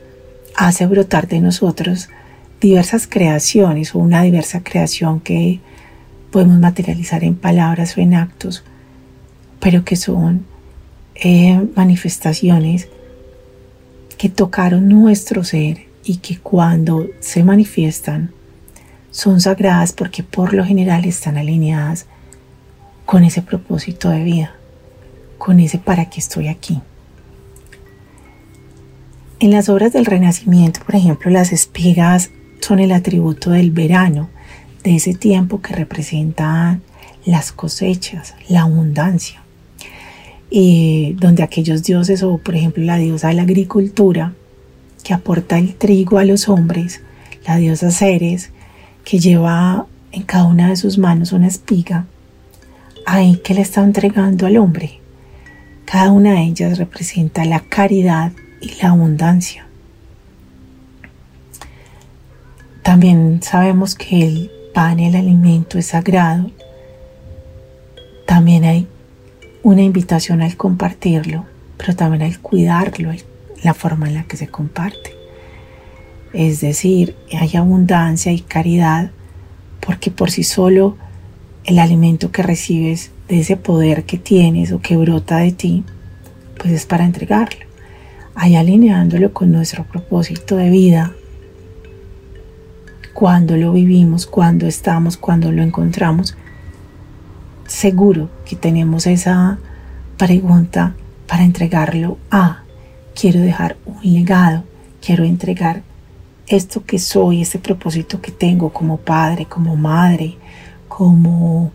hace 0.56 0.86
brotar 0.86 1.28
de 1.28 1.40
nosotros 1.40 2.08
diversas 2.60 3.06
creaciones 3.06 3.94
o 3.94 4.00
una 4.00 4.22
diversa 4.22 4.62
creación 4.64 5.20
que 5.20 5.60
podemos 6.30 6.58
materializar 6.58 7.24
en 7.24 7.34
palabras 7.34 7.96
o 7.96 8.00
en 8.00 8.14
actos, 8.14 8.64
pero 9.60 9.84
que 9.84 9.96
son 9.96 10.44
eh, 11.14 11.66
manifestaciones 11.74 12.88
que 14.16 14.28
tocaron 14.28 14.88
nuestro 14.88 15.44
ser 15.44 15.86
y 16.04 16.16
que 16.16 16.38
cuando 16.38 17.06
se 17.20 17.44
manifiestan 17.44 18.32
son 19.10 19.40
sagradas 19.40 19.92
porque 19.92 20.22
por 20.22 20.54
lo 20.54 20.64
general 20.64 21.04
están 21.04 21.36
alineadas 21.36 22.06
con 23.06 23.24
ese 23.24 23.42
propósito 23.42 24.10
de 24.10 24.22
vida, 24.22 24.54
con 25.38 25.60
ese 25.60 25.78
para 25.78 26.10
qué 26.10 26.20
estoy 26.20 26.48
aquí. 26.48 26.80
En 29.40 29.50
las 29.52 29.68
obras 29.68 29.92
del 29.92 30.04
Renacimiento, 30.04 30.80
por 30.84 30.96
ejemplo, 30.96 31.30
las 31.30 31.52
espigas 31.52 32.30
son 32.60 32.80
el 32.80 32.92
atributo 32.92 33.50
del 33.50 33.70
verano, 33.70 34.28
de 34.88 34.96
ese 34.96 35.12
tiempo 35.12 35.60
que 35.60 35.74
representan 35.74 36.80
las 37.26 37.52
cosechas, 37.52 38.34
la 38.48 38.62
abundancia, 38.62 39.42
y 40.48 41.12
donde 41.18 41.42
aquellos 41.42 41.82
dioses, 41.82 42.22
o 42.22 42.38
por 42.38 42.54
ejemplo 42.54 42.82
la 42.82 42.96
diosa 42.96 43.28
de 43.28 43.34
la 43.34 43.42
agricultura, 43.42 44.32
que 45.04 45.12
aporta 45.12 45.58
el 45.58 45.74
trigo 45.74 46.16
a 46.16 46.24
los 46.24 46.48
hombres, 46.48 47.02
la 47.46 47.56
diosa 47.58 47.90
Ceres, 47.90 48.50
que 49.04 49.18
lleva 49.18 49.86
en 50.10 50.22
cada 50.22 50.44
una 50.44 50.70
de 50.70 50.76
sus 50.76 50.96
manos 50.96 51.32
una 51.32 51.48
espiga, 51.48 52.06
ahí 53.04 53.40
que 53.44 53.52
le 53.52 53.60
está 53.60 53.82
entregando 53.82 54.46
al 54.46 54.56
hombre. 54.56 55.00
Cada 55.84 56.12
una 56.12 56.32
de 56.32 56.44
ellas 56.44 56.78
representa 56.78 57.44
la 57.44 57.60
caridad 57.60 58.32
y 58.62 58.72
la 58.80 58.88
abundancia. 58.88 59.66
También 62.82 63.42
sabemos 63.42 63.94
que 63.94 64.26
el 64.26 64.50
pan, 64.78 65.00
el 65.00 65.16
alimento 65.16 65.76
es 65.76 65.86
sagrado. 65.86 66.52
También 68.28 68.62
hay 68.62 68.86
una 69.64 69.82
invitación 69.82 70.40
al 70.40 70.56
compartirlo, 70.56 71.46
pero 71.76 71.96
también 71.96 72.22
al 72.22 72.38
cuidarlo, 72.38 73.10
la 73.64 73.74
forma 73.74 74.06
en 74.06 74.14
la 74.14 74.22
que 74.22 74.36
se 74.36 74.46
comparte. 74.46 75.16
Es 76.32 76.60
decir, 76.60 77.16
hay 77.32 77.56
abundancia 77.56 78.30
y 78.30 78.38
caridad 78.38 79.10
porque 79.84 80.12
por 80.12 80.30
sí 80.30 80.44
solo 80.44 80.96
el 81.64 81.80
alimento 81.80 82.30
que 82.30 82.44
recibes 82.44 83.10
de 83.26 83.40
ese 83.40 83.56
poder 83.56 84.04
que 84.04 84.16
tienes 84.16 84.70
o 84.70 84.80
que 84.80 84.96
brota 84.96 85.38
de 85.38 85.50
ti, 85.50 85.82
pues 86.56 86.72
es 86.72 86.86
para 86.86 87.04
entregarlo. 87.04 87.66
Ahí 88.36 88.54
alineándolo 88.54 89.32
con 89.32 89.50
nuestro 89.50 89.82
propósito 89.82 90.56
de 90.56 90.70
vida, 90.70 91.16
cuando 93.18 93.56
lo 93.56 93.72
vivimos, 93.72 94.26
cuando 94.26 94.68
estamos, 94.68 95.16
cuando 95.16 95.50
lo 95.50 95.64
encontramos, 95.64 96.36
seguro 97.66 98.30
que 98.46 98.54
tenemos 98.54 99.08
esa 99.08 99.58
pregunta 100.16 100.94
para 101.26 101.42
entregarlo 101.42 102.16
a, 102.30 102.62
quiero 103.20 103.40
dejar 103.40 103.76
un 103.86 103.98
legado, 104.04 104.62
quiero 105.04 105.24
entregar 105.24 105.82
esto 106.46 106.84
que 106.84 107.00
soy, 107.00 107.42
ese 107.42 107.58
propósito 107.58 108.20
que 108.20 108.30
tengo 108.30 108.72
como 108.72 108.98
padre, 108.98 109.46
como 109.46 109.74
madre, 109.74 110.36
como, 110.86 111.72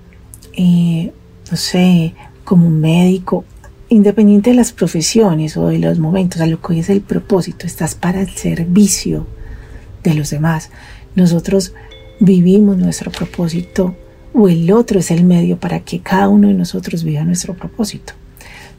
eh, 0.54 1.12
no 1.52 1.58
sé, 1.58 2.14
como 2.46 2.70
médico, 2.70 3.44
independiente 3.90 4.52
de 4.52 4.56
las 4.56 4.72
profesiones 4.72 5.58
o 5.58 5.68
de 5.68 5.80
los 5.80 6.00
momentos, 6.00 6.40
a 6.40 6.48
lo 6.48 6.62
que 6.62 6.72
hoy 6.72 6.80
es 6.80 6.90
el 6.90 7.02
propósito, 7.02 7.68
estás 7.68 7.96
para 7.96 8.22
el 8.22 8.30
servicio 8.30 9.28
de 10.04 10.14
los 10.14 10.30
demás. 10.30 10.70
Nosotros 11.16 11.74
vivimos 12.20 12.78
nuestro 12.78 13.12
propósito 13.12 13.96
o 14.34 14.48
el 14.48 14.72
otro 14.72 15.00
es 15.00 15.12
el 15.12 15.24
medio 15.24 15.58
para 15.60 15.82
que 15.82 16.00
cada 16.00 16.30
uno 16.30 16.48
de 16.48 16.54
nosotros 16.54 17.04
viva 17.04 17.24
nuestro 17.24 17.54
propósito. 17.56 18.14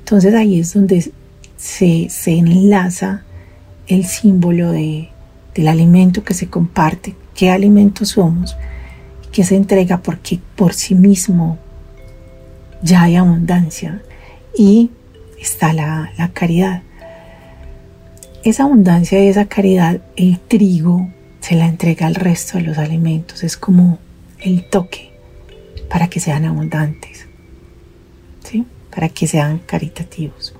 Entonces 0.01 0.35
ahí 0.35 0.61
es 0.61 0.75
donde 0.75 1.13
se, 1.57 2.09
se 2.11 2.33
enlaza 2.33 3.23
el 3.87 4.05
símbolo 4.05 4.73
de, 4.73 5.11
del 5.55 5.69
alimento 5.69 6.25
que 6.25 6.35
se 6.35 6.49
comparte, 6.49 7.15
qué 7.35 7.51
alimento 7.51 8.05
somos 8.05 8.57
que 9.35 9.43
se 9.43 9.57
entrega 9.57 10.01
porque 10.01 10.39
por 10.55 10.75
sí 10.75 10.95
mismo 10.95 11.59
ya 12.83 13.03
hay 13.03 13.17
abundancia 13.17 14.01
y 14.57 14.91
está 15.41 15.73
la, 15.73 16.13
la 16.17 16.29
caridad. 16.29 16.83
Esa 18.45 18.63
abundancia 18.63 19.25
y 19.25 19.27
esa 19.27 19.47
caridad, 19.47 20.01
el 20.15 20.39
trigo 20.39 21.09
se 21.45 21.57
la 21.57 21.67
entrega 21.67 22.07
al 22.07 22.15
resto 22.15 22.57
de 22.57 22.65
los 22.65 22.79
alimentos, 22.79 23.45
es 23.45 23.59
como 23.59 23.99
el 24.39 24.65
toque 24.65 25.11
para 25.91 26.09
que 26.09 26.19
sean 26.19 26.47
abundantes, 26.47 27.27
¿sí? 28.43 28.65
para 28.91 29.11
que 29.11 29.27
sean 29.27 29.59
caritativos. 29.59 30.55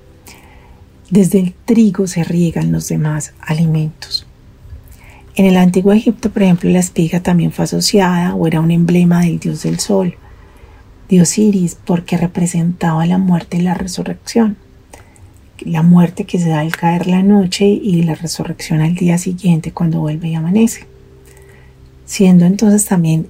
Desde 1.09 1.39
el 1.39 1.55
trigo 1.65 2.05
se 2.05 2.23
riegan 2.23 2.71
los 2.71 2.87
demás 2.87 3.33
alimentos. 3.39 4.27
En 5.33 5.47
el 5.47 5.57
antiguo 5.57 5.91
Egipto, 5.91 6.29
por 6.29 6.43
ejemplo, 6.43 6.69
la 6.69 6.81
espiga 6.81 7.19
también 7.19 7.51
fue 7.51 7.65
asociada 7.65 8.35
o 8.35 8.45
era 8.45 8.61
un 8.61 8.69
emblema 8.69 9.21
del 9.21 9.39
dios 9.39 9.63
del 9.63 9.79
sol, 9.79 10.15
dios 11.09 11.35
Iris, 11.39 11.79
porque 11.83 12.15
representaba 12.15 13.07
la 13.07 13.17
muerte 13.17 13.57
y 13.57 13.61
la 13.61 13.73
resurrección. 13.73 14.55
La 15.59 15.83
muerte 15.83 16.25
que 16.25 16.39
se 16.39 16.49
da 16.49 16.59
al 16.59 16.75
caer 16.75 17.07
la 17.07 17.23
noche 17.23 17.65
y 17.65 18.03
la 18.03 18.15
resurrección 18.15 18.81
al 18.81 18.95
día 18.95 19.17
siguiente 19.17 19.71
cuando 19.71 20.01
vuelve 20.01 20.29
y 20.29 20.35
amanece. 20.35 20.85
Siendo 22.05 22.45
entonces 22.45 22.85
también 22.85 23.29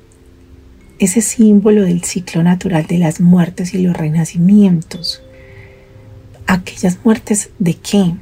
ese 1.00 1.22
símbolo 1.22 1.84
del 1.84 2.04
ciclo 2.04 2.42
natural 2.42 2.86
de 2.88 2.98
las 2.98 3.20
muertes 3.20 3.74
y 3.74 3.80
los 3.80 3.96
renacimientos. 3.96 5.22
Aquellas 6.48 7.00
muertes 7.04 7.50
de 7.60 7.76
qué? 7.76 8.16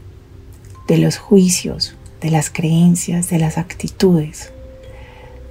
De 0.87 0.97
los 0.97 1.17
juicios, 1.17 1.95
de 2.21 2.31
las 2.31 2.49
creencias, 2.49 3.29
de 3.29 3.37
las 3.37 3.57
actitudes, 3.57 4.51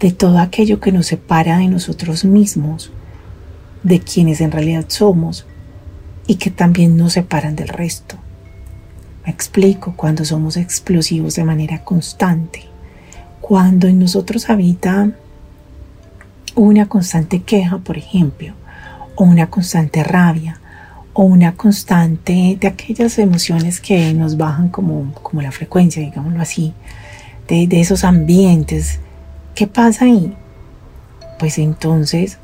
de 0.01 0.11
todo 0.11 0.39
aquello 0.39 0.81
que 0.81 0.91
nos 0.91 1.07
separa 1.07 1.59
de 1.59 1.69
nosotros 1.69 2.25
mismos, 2.25 2.91
de 3.83 4.01
quienes 4.01 4.41
en 4.41 4.51
realidad 4.51 4.87
somos 4.89 5.47
y 6.27 6.37
que 6.37 6.51
también 6.51 6.97
nos 6.97 7.13
separan 7.13 7.57
del 7.57 7.69
resto. 7.69 8.17
Me 9.25 9.31
explico 9.31 9.95
cuando 9.97 10.25
somos 10.25 10.57
explosivos 10.57 11.37
de 11.37 11.45
manera 11.45 11.85
constante, 11.85 12.65
cuando 13.41 13.87
en 13.87 13.99
nosotros 13.99 14.51
habita 14.51 15.11
una 16.55 16.89
constante 16.89 17.43
queja, 17.43 17.79
por 17.79 17.97
ejemplo, 17.97 18.55
o 19.15 19.25
una 19.25 19.49
constante 19.49 20.03
rabia, 20.03 20.59
o 21.15 21.25
una 21.25 21.55
constante 21.55 22.57
de 22.59 22.67
aquellas 22.67 23.19
emociones 23.19 23.81
que 23.81 24.15
nos 24.15 24.37
bajan 24.37 24.69
como, 24.69 25.13
como 25.15 25.43
la 25.43 25.53
frecuencia, 25.53 26.03
digámoslo 26.03 26.41
así, 26.41 26.73
de, 27.49 27.69
esos 27.81 28.05
ambientes. 28.05 28.99
¿Qué 29.55 29.67
pasa 29.67 30.07
ahí? 30.07 30.35
Pues 31.39 31.59
entonces, 31.59 32.39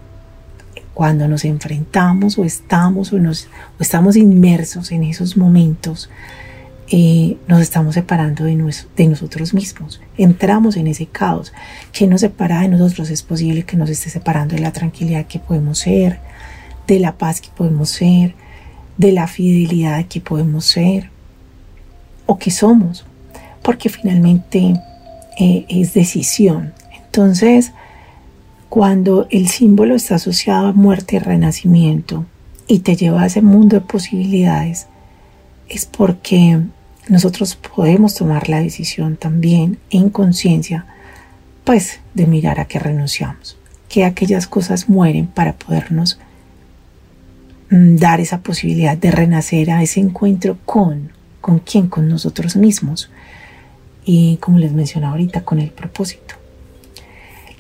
cuando 0.93 1.29
nos 1.29 1.45
enfrentamos 1.45 2.37
o 2.37 2.45
estamos 2.45 3.13
o, 3.13 3.19
nos, 3.19 3.49
o 3.79 3.83
estamos 3.83 4.17
inmersos 4.17 4.93
en 4.93 5.05
esos 5.05 5.37
momentos, 5.37 6.11
eh, 6.91 7.37
nos 7.47 7.61
estamos 7.61 7.95
separando 7.95 8.45
de, 8.45 8.57
de, 8.97 9.07
nosotros 9.07 9.53
mismos. 9.53 10.01
Entramos 10.17 10.77
en 10.77 10.87
ese 10.87 11.07
caos. 11.07 11.53
que 11.93 12.07
nos 12.07 12.23
separa 12.23 12.63
de 12.63 12.69
nosotros? 12.69 13.11
Es 13.11 13.23
posible 13.23 13.65
que 13.65 13.77
nos 13.77 13.91
esté 13.91 14.09
separando 14.09 14.55
de 14.55 14.63
la 14.63 14.73
tranquilidad 14.73 15.27
que 15.27 15.39
podemos 15.39 15.79
ser, 15.81 16.19
de 16.87 16.99
la 16.99 17.19
paz 17.19 17.41
que 17.41 17.51
podemos 17.55 17.91
ser, 17.91 18.35
de 18.97 19.13
la 19.13 19.27
fidelidad 19.27 20.07
que 20.07 20.21
podemos 20.21 20.65
ser 20.65 21.11
o 22.27 22.39
que 22.39 22.51
somos, 22.51 23.05
porque 23.63 23.89
finalmente 23.89 24.75
eh, 25.39 25.67
es 25.69 25.95
decisión. 25.95 26.73
Entonces, 27.05 27.73
cuando 28.69 29.27
el 29.31 29.49
símbolo 29.49 29.95
está 29.95 30.17
asociado 30.17 30.69
a 30.69 30.73
muerte 30.73 31.17
y 31.17 31.19
renacimiento 31.19 32.27
y 32.67 32.81
te 32.81 32.97
lleva 32.97 33.23
a 33.23 33.27
ese 33.27 33.41
mundo 33.41 33.77
de 33.77 33.81
posibilidades, 33.81 34.87
es 35.69 35.87
porque 35.87 36.61
nosotros 37.09 37.57
podemos 37.57 38.15
tomar 38.15 38.49
la 38.49 38.61
decisión 38.61 39.17
también 39.17 39.79
en 39.91 40.11
conciencia, 40.11 40.87
pues 41.65 42.01
de 42.15 42.27
mirar 42.27 42.61
a 42.61 42.67
qué 42.67 42.79
renunciamos, 42.79 43.57
que 43.89 44.05
aquellas 44.05 44.47
cosas 44.47 44.89
mueren 44.89 45.27
para 45.27 45.55
podernos 45.55 46.19
mm, 47.71 47.97
dar 47.97 48.21
esa 48.21 48.41
posibilidad 48.43 48.97
de 48.97 49.11
renacer 49.11 49.71
a 49.71 49.83
ese 49.83 50.01
encuentro 50.01 50.59
con, 50.65 51.13
con 51.41 51.59
quién, 51.61 51.89
con 51.89 52.09
nosotros 52.09 52.57
mismos 52.57 53.11
y 54.05 54.37
como 54.39 54.59
les 54.59 54.73
mencionaba 54.73 55.13
ahorita, 55.13 55.45
con 55.45 55.59
el 55.59 55.71
propósito. 55.71 56.35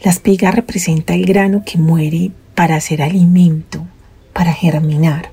La 0.04 0.10
espiga 0.10 0.50
representa 0.50 1.14
el 1.14 1.26
grano 1.26 1.62
que 1.64 1.76
muere 1.76 2.30
para 2.54 2.76
hacer 2.76 3.02
alimento, 3.02 3.86
para 4.32 4.52
germinar. 4.52 5.32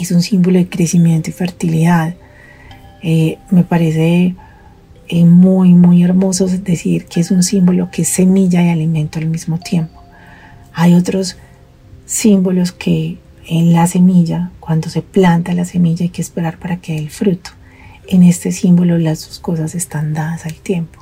Es 0.00 0.10
un 0.10 0.22
símbolo 0.22 0.58
de 0.58 0.68
crecimiento 0.68 1.30
y 1.30 1.32
fertilidad, 1.32 2.16
eh, 3.02 3.38
me 3.50 3.64
parece 3.64 4.34
eh, 5.08 5.24
muy, 5.24 5.74
muy 5.74 6.02
hermoso 6.02 6.46
decir 6.46 7.06
que 7.06 7.20
es 7.20 7.30
un 7.30 7.42
símbolo 7.42 7.90
que 7.90 8.02
es 8.02 8.08
semilla 8.08 8.62
y 8.62 8.68
alimento 8.68 9.18
al 9.18 9.26
mismo 9.26 9.58
tiempo. 9.58 10.00
Hay 10.72 10.94
otros 10.94 11.36
símbolos 12.06 12.72
que 12.72 13.18
en 13.46 13.72
la 13.72 13.86
semilla, 13.86 14.50
cuando 14.60 14.88
se 14.88 15.02
planta 15.02 15.54
la 15.54 15.64
semilla, 15.64 16.04
hay 16.04 16.10
que 16.10 16.22
esperar 16.22 16.58
para 16.58 16.76
que 16.76 16.92
dé 16.92 16.98
el 16.98 17.10
fruto. 17.10 17.50
En 18.06 18.22
este 18.22 18.52
símbolo 18.52 18.98
las 18.98 19.26
dos 19.26 19.40
cosas 19.40 19.74
están 19.74 20.14
dadas 20.14 20.46
al 20.46 20.54
tiempo. 20.54 21.00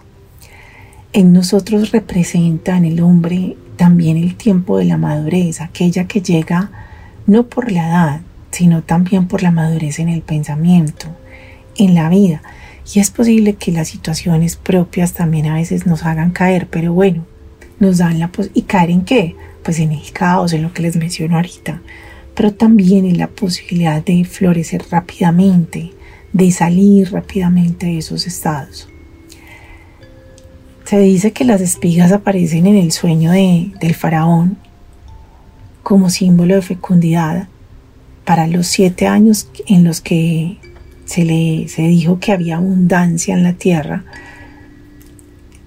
En 1.12 1.32
nosotros 1.32 1.90
representa 1.90 2.76
en 2.76 2.84
el 2.84 3.00
hombre 3.00 3.56
también 3.76 4.16
el 4.16 4.34
tiempo 4.34 4.78
de 4.78 4.84
la 4.84 4.96
madurez, 4.96 5.60
aquella 5.60 6.06
que 6.06 6.20
llega 6.20 6.70
no 7.26 7.44
por 7.44 7.70
la 7.70 7.88
edad, 7.88 8.20
sino 8.50 8.82
también 8.82 9.28
por 9.28 9.42
la 9.42 9.50
madurez 9.50 9.98
en 9.98 10.08
el 10.08 10.22
pensamiento, 10.22 11.08
en 11.78 11.94
la 11.94 12.08
vida. 12.08 12.42
Y 12.94 13.00
es 13.00 13.10
posible 13.10 13.54
que 13.54 13.72
las 13.72 13.88
situaciones 13.88 14.56
propias 14.56 15.12
también 15.12 15.46
a 15.46 15.54
veces 15.54 15.86
nos 15.86 16.04
hagan 16.04 16.30
caer, 16.30 16.68
pero 16.68 16.92
bueno, 16.92 17.24
nos 17.80 17.98
dan 17.98 18.18
la 18.18 18.28
posibilidad. 18.28 18.56
¿Y 18.56 18.62
caer 18.62 18.90
en 18.90 19.04
qué? 19.04 19.36
Pues 19.62 19.78
en 19.78 19.92
el 19.92 20.12
caos, 20.12 20.52
en 20.52 20.62
lo 20.62 20.72
que 20.72 20.82
les 20.82 20.96
menciono 20.96 21.36
ahorita, 21.36 21.82
pero 22.34 22.52
también 22.54 23.04
en 23.04 23.18
la 23.18 23.28
posibilidad 23.28 24.02
de 24.02 24.24
florecer 24.24 24.84
rápidamente, 24.90 25.92
de 26.32 26.50
salir 26.50 27.12
rápidamente 27.12 27.86
de 27.86 27.98
esos 27.98 28.26
estados. 28.26 28.88
Se 30.84 30.98
dice 30.98 31.32
que 31.32 31.44
las 31.44 31.60
espigas 31.60 32.12
aparecen 32.12 32.66
en 32.66 32.76
el 32.76 32.92
sueño 32.92 33.30
de, 33.32 33.72
del 33.80 33.94
faraón 33.94 34.56
como 35.82 36.08
símbolo 36.08 36.54
de 36.54 36.62
fecundidad 36.62 37.48
para 38.24 38.46
los 38.46 38.66
siete 38.66 39.06
años 39.06 39.48
en 39.66 39.84
los 39.84 40.00
que 40.00 40.58
se 41.08 41.24
le 41.24 41.68
se 41.68 41.82
dijo 41.82 42.20
que 42.20 42.32
había 42.32 42.56
abundancia 42.56 43.34
en 43.34 43.42
la 43.42 43.54
tierra, 43.54 44.04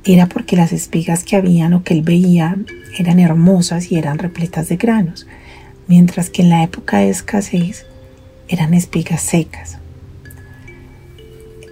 era 0.03 0.27
porque 0.27 0.55
las 0.55 0.71
espigas 0.71 1.23
que 1.23 1.35
habían 1.35 1.73
o 1.73 1.83
que 1.83 1.95
él 1.95 2.03
veía 2.03 2.57
eran 2.95 3.19
hermosas 3.19 3.91
y 3.91 3.97
eran 3.97 4.19
repletas 4.19 4.69
de 4.69 4.77
granos, 4.77 5.25
mientras 5.87 6.29
que 6.29 6.43
en 6.43 6.49
la 6.49 6.63
época 6.63 6.99
de 6.99 7.09
escasez 7.09 7.87
eran 8.47 8.75
espigas 8.75 9.21
secas. 9.21 9.79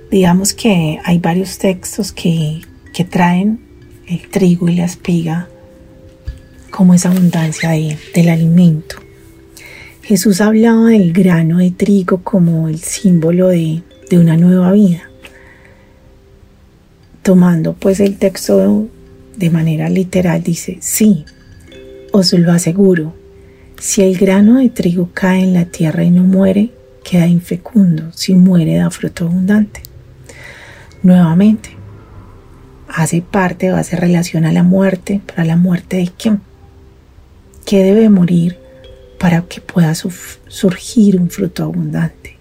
Digamos 0.09 0.55
que 0.55 0.99
hay 1.03 1.19
varios 1.19 1.59
textos 1.59 2.11
que, 2.11 2.61
que 2.91 3.05
traen 3.05 3.59
el 4.07 4.27
trigo 4.29 4.67
y 4.67 4.77
la 4.77 4.85
espiga 4.85 5.47
como 6.71 6.95
esa 6.95 7.09
abundancia 7.09 7.69
del 7.69 8.29
alimento. 8.29 8.95
Jesús 10.09 10.41
hablaba 10.41 10.87
del 10.87 11.13
grano 11.13 11.59
de 11.59 11.69
trigo 11.69 12.23
como 12.23 12.67
el 12.67 12.79
símbolo 12.79 13.49
de, 13.49 13.83
una 14.13 14.37
nueva 14.37 14.71
vida. 14.71 15.07
Tomando 17.21 17.73
pues 17.73 17.99
el 17.99 18.17
texto 18.17 18.87
de 19.37 19.49
manera 19.51 19.87
literal, 19.87 20.41
dice, 20.41 20.79
sí, 20.81 21.25
os 22.11 22.33
lo 22.33 22.51
aseguro, 22.51 23.13
si 23.79 24.01
el 24.01 24.17
grano 24.17 24.57
de 24.57 24.69
trigo 24.69 25.11
cae 25.13 25.43
en 25.43 25.53
la 25.53 25.65
tierra 25.65 26.03
y 26.03 26.09
no 26.09 26.23
muere, 26.23 26.71
queda 27.03 27.27
infecundo, 27.27 28.11
si 28.11 28.33
muere 28.33 28.77
da 28.77 28.89
fruto 28.89 29.27
abundante. 29.27 29.83
Nuevamente, 31.03 31.69
hace 32.87 33.21
parte 33.21 33.71
o 33.71 33.75
hace 33.75 33.95
relación 33.95 34.45
a 34.45 34.51
la 34.51 34.63
muerte, 34.63 35.21
pero 35.27 35.43
a 35.43 35.45
la 35.45 35.55
muerte 35.55 35.97
de 35.97 36.09
quién? 36.17 36.41
¿Qué 37.63 37.83
debe 37.83 38.09
morir 38.09 38.68
para 39.19 39.41
que 39.43 39.61
pueda 39.61 39.93
surgir 39.95 41.19
un 41.19 41.29
fruto 41.29 41.63
abundante, 41.63 42.37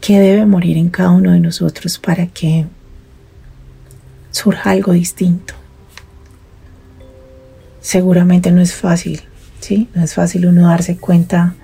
que 0.00 0.18
debe 0.18 0.46
morir 0.46 0.76
en 0.78 0.88
cada 0.88 1.10
uno 1.10 1.32
de 1.32 1.40
nosotros 1.40 1.98
para 1.98 2.26
que 2.26 2.66
surja 4.30 4.70
algo 4.70 4.92
distinto. 4.92 5.54
Seguramente 7.80 8.50
no 8.50 8.60
es 8.60 8.74
fácil, 8.74 9.20
¿sí? 9.60 9.88
No 9.94 10.02
es 10.02 10.14
fácil 10.14 10.46
uno 10.46 10.68
darse 10.68 10.96
cuenta 10.96 11.54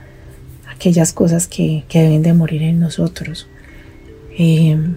aquellas 0.71 1.13
cosas 1.13 1.47
que, 1.49 1.85
deben 1.93 2.23
de 2.23 2.35
morir 2.35 2.63
en 2.63 2.81
nosotros. 2.81 3.49
Em, 4.37 4.97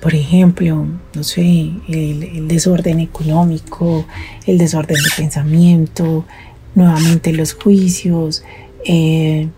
por 0.00 0.14
ejemplo, 0.14 0.86
no 1.14 1.24
sé, 1.24 1.72
el, 1.88 2.46
desorden 2.48 3.00
económico, 3.00 4.06
el 4.46 4.58
desorden 4.58 4.96
de 4.96 5.10
pensamiento, 5.16 6.26
nuevamente 6.74 7.32
los 7.32 7.54
juicios, 7.54 8.44
eh, 8.84 9.48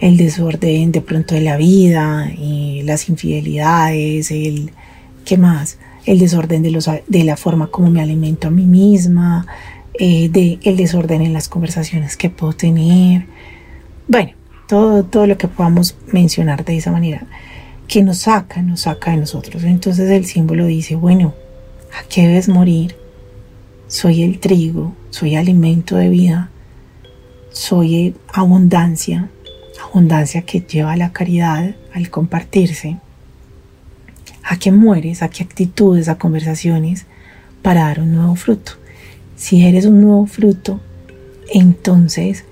el 0.00 0.16
desorden 0.16 0.92
de 0.92 1.00
pronto 1.00 1.34
de 1.34 1.40
la 1.40 1.56
vida, 1.56 2.30
y 2.36 2.82
las 2.82 3.08
infidelidades, 3.08 4.30
el 4.30 4.70
¿qué 5.24 5.36
más? 5.36 5.78
El 6.06 6.18
desorden 6.18 6.62
de, 6.62 6.70
los, 6.70 6.88
de 7.06 7.24
la 7.24 7.36
forma 7.36 7.66
como 7.66 7.90
me 7.90 8.00
alimento 8.00 8.48
a 8.48 8.50
mí 8.50 8.64
misma, 8.64 9.46
eh, 9.92 10.28
de 10.30 10.58
el 10.62 10.76
desorden 10.76 11.20
en 11.20 11.32
las 11.32 11.48
conversaciones 11.48 12.16
que 12.16 12.30
puedo 12.30 12.54
tener. 12.54 13.26
Bueno, 14.06 14.30
todo, 14.66 15.04
todo 15.04 15.26
lo 15.26 15.36
que 15.36 15.48
podamos 15.48 15.96
mencionar 16.12 16.64
de 16.64 16.78
esa 16.78 16.92
manera, 16.92 17.26
que 17.86 18.02
nos 18.02 18.18
saca, 18.18 18.62
nos 18.62 18.82
saca 18.82 19.10
de 19.10 19.18
nosotros. 19.18 19.64
Entonces 19.64 20.10
el 20.10 20.24
símbolo 20.24 20.64
dice, 20.66 20.94
bueno, 20.94 21.34
¿a 21.92 22.08
qué 22.08 22.26
debes 22.26 22.48
morir? 22.48 22.96
Soy 23.88 24.22
el 24.22 24.38
trigo, 24.38 24.94
soy 25.08 25.36
alimento 25.36 25.96
de 25.96 26.10
vida, 26.10 26.50
soy 27.50 28.14
abundancia, 28.30 29.30
abundancia 29.82 30.42
que 30.42 30.60
lleva 30.60 30.92
a 30.92 30.96
la 30.98 31.14
caridad, 31.14 31.74
al 31.94 32.10
compartirse. 32.10 32.98
¿A 34.42 34.58
qué 34.58 34.72
mueres? 34.72 35.22
¿A 35.22 35.30
qué 35.30 35.42
actitudes, 35.42 36.10
a 36.10 36.18
conversaciones 36.18 37.06
para 37.62 37.84
dar 37.84 38.00
un 38.00 38.12
nuevo 38.12 38.34
fruto? 38.36 38.72
Si 39.36 39.64
eres 39.64 39.86
un 39.86 40.02
nuevo 40.02 40.26
fruto, 40.26 40.80
entonces, 41.50 42.44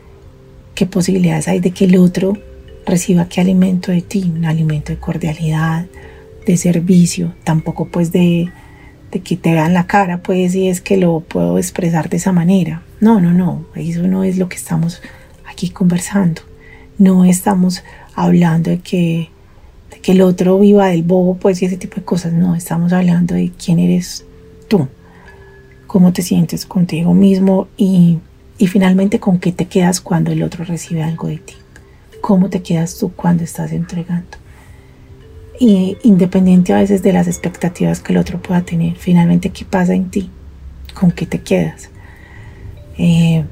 ¿qué 0.75 0.87
posibilidades 0.87 1.49
hay 1.49 1.61
de 1.61 1.73
que 1.73 1.85
el 1.85 1.99
otro 1.99 2.39
reciba 2.87 3.29
qué 3.29 3.43
alimento 3.43 3.93
de 3.93 4.01
ti? 4.01 4.33
Un 4.35 4.47
alimento 4.47 4.91
de 4.91 4.99
cordialidad, 4.99 5.85
de 6.47 6.57
servicio, 6.57 7.35
tampoco 7.45 7.89
pues 7.89 8.11
de, 8.11 8.51
te 9.21 9.53
vean 9.53 9.75
la 9.75 9.87
cara, 9.87 10.23
pues, 10.23 10.53
si 10.53 10.69
es 10.69 10.81
que 10.81 10.97
lo 10.97 11.21
puedo 11.21 11.59
expresar 11.59 12.09
de 12.09 12.17
esa 12.17 12.33
manera. 12.33 12.83
No, 13.01 13.21
no, 13.21 13.33
no, 13.33 13.67
eso 13.75 14.07
no 14.07 14.25
es 14.25 14.39
lo 14.39 14.49
que 14.49 14.57
estamos 14.57 15.03
aquí 15.47 15.71
conversando. 15.71 16.43
No 16.99 17.25
estamos 17.25 17.83
hablando 18.15 18.71
de 18.71 18.79
que, 18.79 19.31
de 19.91 19.99
que 20.01 20.13
el 20.13 20.23
otro 20.23 20.59
viva 20.59 20.89
del 20.89 21.03
bobo, 21.03 21.37
pues, 21.37 21.63
y 21.63 21.67
ese 21.67 21.77
tipo 21.77 21.97
de 21.97 22.05
cosas. 22.05 22.33
No, 22.33 22.55
estamos 22.55 22.93
hablando 22.93 23.35
de 23.35 23.53
quién 23.63 23.79
eres 23.79 24.25
tú, 24.69 24.89
cómo 25.87 26.13
te 26.13 26.23
sientes 26.23 26.67
contigo 26.67 27.15
mismo 27.15 27.69
y, 27.77 28.19
y 28.59 28.67
finalmente 28.67 29.21
con 29.21 29.39
qué 29.39 29.53
te 29.53 29.67
quedas 29.67 30.01
cuando 30.01 30.33
el 30.33 30.43
otro 30.43 30.65
recibe 30.65 31.03
algo 31.03 31.29
de 31.29 31.39
ti. 31.39 31.55
Cómo 32.21 32.51
te 32.51 32.63
quedas 32.63 32.99
tú 32.99 33.13
cuando 33.13 33.45
estás 33.45 33.73
entregando. 33.73 34.39
Y 35.59 35.97
independiente 36.03 36.73
a 36.73 36.79
veces 36.79 37.03
de 37.03 37.13
las 37.13 37.27
expectativas 37.27 38.01
que 38.01 38.13
el 38.13 38.19
otro 38.19 38.41
pueda 38.41 38.63
tener, 38.63 38.95
finalmente, 38.97 39.51
¿qué 39.51 39.65
pasa 39.65 39.95
en 39.95 40.11
ti? 40.11 40.31
¿Con 40.95 41.11
qué 41.11 41.27
te 41.27 41.41
quedas? 41.41 41.91
Eh, 42.99 43.45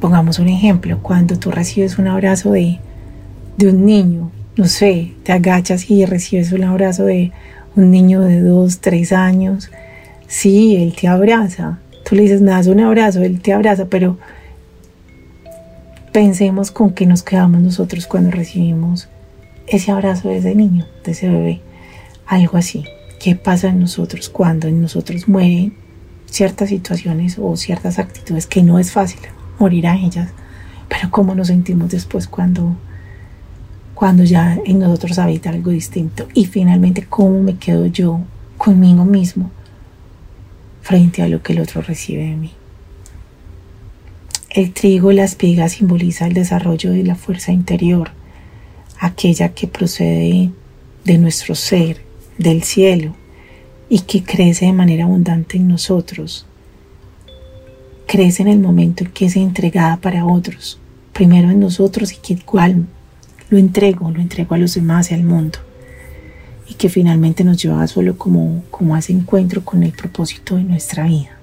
pongamos 0.00 0.38
un 0.38 0.48
ejemplo, 0.48 0.98
cuando 1.02 1.38
tú 1.38 1.50
recibes 1.50 1.98
un 1.98 2.08
abrazo 2.08 2.52
de, 2.52 2.80
de 3.56 3.68
un 3.68 3.86
niño, 3.86 4.30
no 4.56 4.66
sé, 4.66 5.12
te 5.22 5.32
agachas 5.32 5.90
y 5.90 6.04
recibes 6.04 6.52
un 6.52 6.64
abrazo 6.64 7.04
de 7.04 7.32
un 7.76 7.90
niño 7.90 8.20
de 8.22 8.40
dos, 8.40 8.80
tres 8.80 9.12
años, 9.12 9.70
sí, 10.26 10.76
él 10.76 10.94
te 10.98 11.08
abraza. 11.08 11.78
Tú 12.08 12.14
le 12.14 12.22
dices, 12.22 12.40
me 12.40 12.50
das 12.50 12.66
un 12.66 12.80
abrazo, 12.80 13.22
él 13.22 13.40
te 13.40 13.52
abraza, 13.52 13.86
pero 13.86 14.18
pensemos 16.12 16.70
con 16.70 16.90
qué 16.90 17.06
nos 17.06 17.22
quedamos 17.22 17.60
nosotros 17.60 18.06
cuando 18.06 18.30
recibimos 18.30 19.08
ese 19.66 19.90
abrazo 19.90 20.28
de 20.28 20.38
ese 20.38 20.54
niño, 20.54 20.86
de 21.04 21.12
ese 21.12 21.28
bebé. 21.28 21.60
Algo 22.26 22.56
así. 22.56 22.84
¿Qué 23.20 23.34
pasa 23.34 23.68
en 23.68 23.80
nosotros 23.80 24.28
cuando 24.28 24.68
en 24.68 24.80
nosotros 24.80 25.26
mueren 25.26 25.74
ciertas 26.26 26.68
situaciones 26.68 27.38
o 27.40 27.56
ciertas 27.56 27.98
actitudes 27.98 28.46
que 28.46 28.62
no 28.62 28.78
es 28.78 28.92
fácil 28.92 29.20
morir 29.58 29.86
a 29.86 29.96
ellas? 29.96 30.30
Pero 30.88 31.10
cómo 31.10 31.34
nos 31.34 31.48
sentimos 31.48 31.90
después 31.90 32.28
cuando, 32.28 32.76
cuando 33.94 34.22
ya 34.22 34.58
en 34.64 34.78
nosotros 34.78 35.18
habita 35.18 35.50
algo 35.50 35.70
distinto. 35.70 36.28
Y 36.34 36.44
finalmente, 36.44 37.06
cómo 37.08 37.42
me 37.42 37.56
quedo 37.56 37.86
yo 37.86 38.20
conmigo 38.58 39.04
mismo 39.04 39.50
frente 40.82 41.22
a 41.22 41.28
lo 41.28 41.42
que 41.42 41.52
el 41.52 41.60
otro 41.60 41.82
recibe 41.82 42.24
de 42.24 42.36
mí. 42.36 42.52
El 44.50 44.72
trigo 44.72 45.10
y 45.10 45.16
la 45.16 45.24
espiga 45.24 45.68
simboliza 45.68 46.26
el 46.26 46.34
desarrollo 46.34 46.92
de 46.92 47.02
la 47.02 47.16
fuerza 47.16 47.52
interior 47.52 48.10
aquella 48.98 49.50
que 49.50 49.66
procede 49.66 50.50
de 51.04 51.18
nuestro 51.18 51.54
ser, 51.54 52.02
del 52.38 52.62
cielo, 52.62 53.14
y 53.88 54.00
que 54.00 54.22
crece 54.22 54.66
de 54.66 54.72
manera 54.72 55.04
abundante 55.04 55.56
en 55.56 55.68
nosotros. 55.68 56.46
Crece 58.06 58.42
en 58.42 58.48
el 58.48 58.58
momento 58.58 59.04
en 59.04 59.10
que 59.10 59.26
es 59.26 59.36
entregada 59.36 59.96
para 59.96 60.26
otros, 60.26 60.78
primero 61.12 61.50
en 61.50 61.60
nosotros 61.60 62.12
y 62.12 62.16
que 62.16 62.34
igual 62.34 62.86
lo 63.48 63.58
entrego, 63.58 64.10
lo 64.10 64.20
entrego 64.20 64.54
a 64.54 64.58
los 64.58 64.74
demás 64.74 65.10
y 65.10 65.14
al 65.14 65.24
mundo. 65.24 65.58
Y 66.68 66.74
que 66.74 66.88
finalmente 66.88 67.44
nos 67.44 67.62
lleva 67.62 67.86
solo 67.86 68.18
como, 68.18 68.64
como 68.70 68.96
a 68.96 68.98
ese 68.98 69.12
encuentro 69.12 69.64
con 69.64 69.84
el 69.84 69.92
propósito 69.92 70.56
de 70.56 70.64
nuestra 70.64 71.06
vida. 71.06 71.38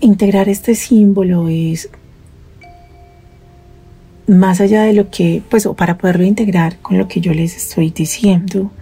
Integrar 0.00 0.50
este 0.50 0.74
símbolo 0.74 1.48
es 1.48 1.88
más 4.26 4.60
allá 4.60 4.82
de 4.82 4.92
lo 4.92 5.10
que, 5.10 5.42
pues, 5.48 5.66
o 5.66 5.74
para 5.74 5.98
poderlo 5.98 6.24
integrar 6.24 6.78
con 6.78 6.98
lo 6.98 7.08
que 7.08 7.20
yo 7.20 7.32
les 7.32 7.56
estoy 7.56 7.90
diciendo, 7.90 8.72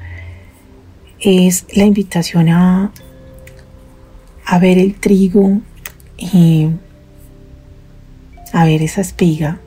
es 1.20 1.66
la 1.74 1.84
invitación 1.84 2.48
a, 2.48 2.92
a 4.44 4.58
ver 4.58 4.78
el 4.78 4.94
trigo 4.94 5.60
y 6.16 6.68
a 8.52 8.64
ver 8.64 8.82
esa 8.82 9.00
espiga 9.00 9.58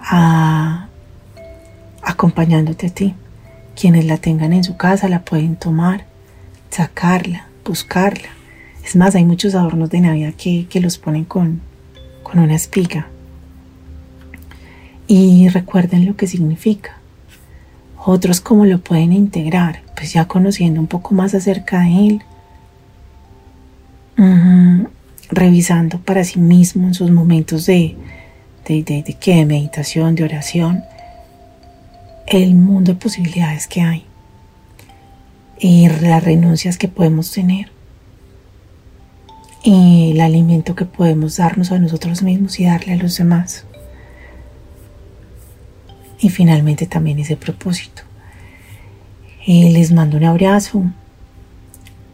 a, 0.00 0.88
acompañándote 2.02 2.88
a 2.88 2.90
ti. 2.90 3.14
Quienes 3.74 4.04
la 4.04 4.18
tengan 4.18 4.52
en 4.52 4.64
su 4.64 4.76
casa 4.76 5.08
la 5.08 5.24
pueden 5.24 5.56
tomar, 5.56 6.04
sacarla, 6.68 7.48
buscarla. 7.64 8.28
Es 8.84 8.96
más, 8.96 9.14
hay 9.14 9.24
muchos 9.24 9.54
adornos 9.54 9.88
de 9.90 10.00
Navidad 10.00 10.34
que, 10.36 10.66
que 10.68 10.80
los 10.80 10.98
ponen 10.98 11.24
con, 11.24 11.62
con 12.22 12.38
una 12.38 12.54
espiga 12.54 13.06
y 15.06 15.48
recuerden 15.48 16.06
lo 16.06 16.16
que 16.16 16.26
significa. 16.26 16.98
Otros 18.04 18.40
cómo 18.40 18.64
lo 18.64 18.78
pueden 18.78 19.12
integrar, 19.12 19.82
pues 19.94 20.12
ya 20.12 20.26
conociendo 20.26 20.80
un 20.80 20.86
poco 20.86 21.14
más 21.14 21.34
acerca 21.34 21.80
de 21.80 22.06
él, 22.06 22.22
revisando 25.28 25.98
para 25.98 26.24
sí 26.24 26.38
mismo 26.38 26.88
en 26.88 26.94
sus 26.94 27.10
momentos 27.10 27.66
de, 27.66 27.96
de, 28.66 28.82
de, 28.82 29.02
de 29.02 29.44
meditación, 29.46 30.14
de 30.14 30.24
oración, 30.24 30.82
el 32.26 32.54
mundo 32.54 32.92
de 32.92 32.98
posibilidades 32.98 33.66
que 33.66 33.82
hay 33.82 34.04
y 35.58 35.88
las 35.88 36.24
renuncias 36.24 36.76
que 36.76 36.88
podemos 36.88 37.30
tener 37.30 37.70
y 39.62 40.10
el 40.12 40.20
alimento 40.20 40.74
que 40.74 40.84
podemos 40.84 41.36
darnos 41.36 41.70
a 41.70 41.78
nosotros 41.78 42.22
mismos 42.22 42.58
y 42.58 42.64
darle 42.64 42.94
a 42.94 42.96
los 42.96 43.16
demás 43.16 43.64
y 46.22 46.30
finalmente 46.30 46.86
también 46.86 47.18
ese 47.18 47.36
propósito. 47.36 48.02
Les 49.44 49.90
mando 49.92 50.16
un 50.16 50.24
abrazo, 50.24 50.84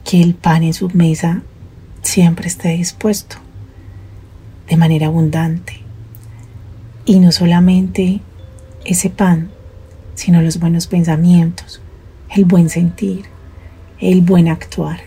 que 0.02 0.22
el 0.22 0.34
pan 0.34 0.62
en 0.62 0.72
su 0.72 0.88
mesa 0.88 1.42
siempre 2.00 2.48
esté 2.48 2.70
dispuesto 2.70 3.36
de 4.66 4.78
manera 4.78 5.08
abundante. 5.08 5.74
Y 7.04 7.20
no 7.20 7.30
solamente 7.30 8.20
ese 8.86 9.10
pan, 9.10 9.50
sino 10.14 10.40
los 10.40 10.58
buenos 10.58 10.86
pensamientos, 10.86 11.82
el 12.34 12.46
buen 12.46 12.70
sentir, 12.70 13.26
el 14.00 14.22
buen 14.22 14.48
actuar. 14.48 15.00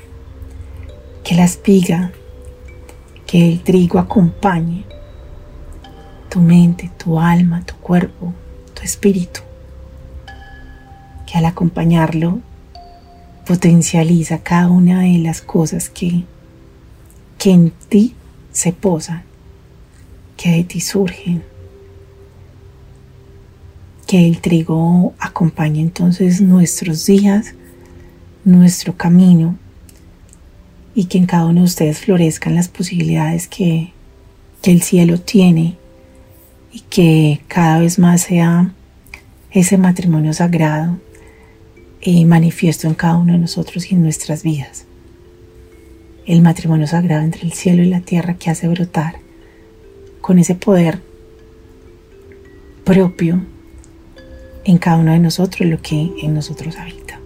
Que 1.23 1.33
la 1.33 1.45
espiga, 1.45 2.11
que 3.25 3.51
el 3.51 3.63
trigo 3.63 3.97
acompañe 3.97 4.85
tu 6.29 6.39
mente, 6.39 6.91
tu 6.97 7.19
alma, 7.19 7.65
tu 7.65 7.75
cuerpo, 7.75 8.33
espíritu, 8.83 9.41
que 11.25 11.37
al 11.37 11.45
acompañarlo 11.45 12.39
potencializa 13.45 14.39
cada 14.39 14.69
una 14.69 15.01
de 15.01 15.17
las 15.17 15.41
cosas 15.41 15.89
que, 15.89 16.23
que 17.37 17.51
en 17.51 17.71
ti 17.89 18.15
se 18.51 18.73
posan, 18.73 19.23
que 20.37 20.51
de 20.51 20.63
ti 20.63 20.81
surgen. 20.81 21.43
Que 24.07 24.27
el 24.27 24.41
trigo 24.41 25.13
acompañe 25.19 25.79
entonces 25.79 26.41
nuestros 26.41 27.05
días, 27.05 27.53
nuestro 28.43 28.97
camino 28.97 29.57
y 30.93 31.05
que 31.05 31.17
en 31.17 31.25
cada 31.25 31.45
uno 31.45 31.61
de 31.61 31.65
ustedes 31.65 31.99
florezcan 31.99 32.55
las 32.55 32.67
posibilidades 32.67 33.47
que, 33.47 33.93
que 34.61 34.71
el 34.71 34.81
cielo 34.81 35.19
tiene 35.19 35.77
y 36.71 36.81
que 36.81 37.41
cada 37.47 37.79
vez 37.79 37.99
más 37.99 38.21
sea 38.21 38.73
ese 39.51 39.77
matrimonio 39.77 40.33
sagrado 40.33 40.97
y 42.01 42.25
manifiesto 42.25 42.87
en 42.87 42.95
cada 42.95 43.17
uno 43.17 43.33
de 43.33 43.39
nosotros 43.39 43.91
y 43.91 43.95
en 43.95 44.01
nuestras 44.01 44.43
vidas. 44.43 44.85
El 46.25 46.41
matrimonio 46.41 46.87
sagrado 46.87 47.23
entre 47.23 47.43
el 47.43 47.53
cielo 47.53 47.83
y 47.83 47.87
la 47.87 48.01
tierra 48.01 48.35
que 48.35 48.49
hace 48.49 48.67
brotar 48.67 49.15
con 50.21 50.39
ese 50.39 50.55
poder 50.55 51.01
propio 52.83 53.41
en 54.63 54.77
cada 54.77 54.97
uno 54.97 55.11
de 55.11 55.19
nosotros, 55.19 55.67
lo 55.67 55.81
que 55.81 56.11
en 56.21 56.33
nosotros 56.33 56.77
habita. 56.77 57.19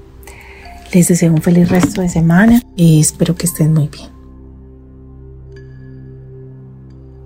Les 0.93 1.07
deseo 1.07 1.33
un 1.33 1.41
feliz 1.41 1.69
resto 1.69 2.01
de 2.01 2.09
semana 2.09 2.61
y 2.75 3.01
espero 3.01 3.35
que 3.35 3.45
estén 3.45 3.73
muy 3.73 3.89
bien. 3.89 4.14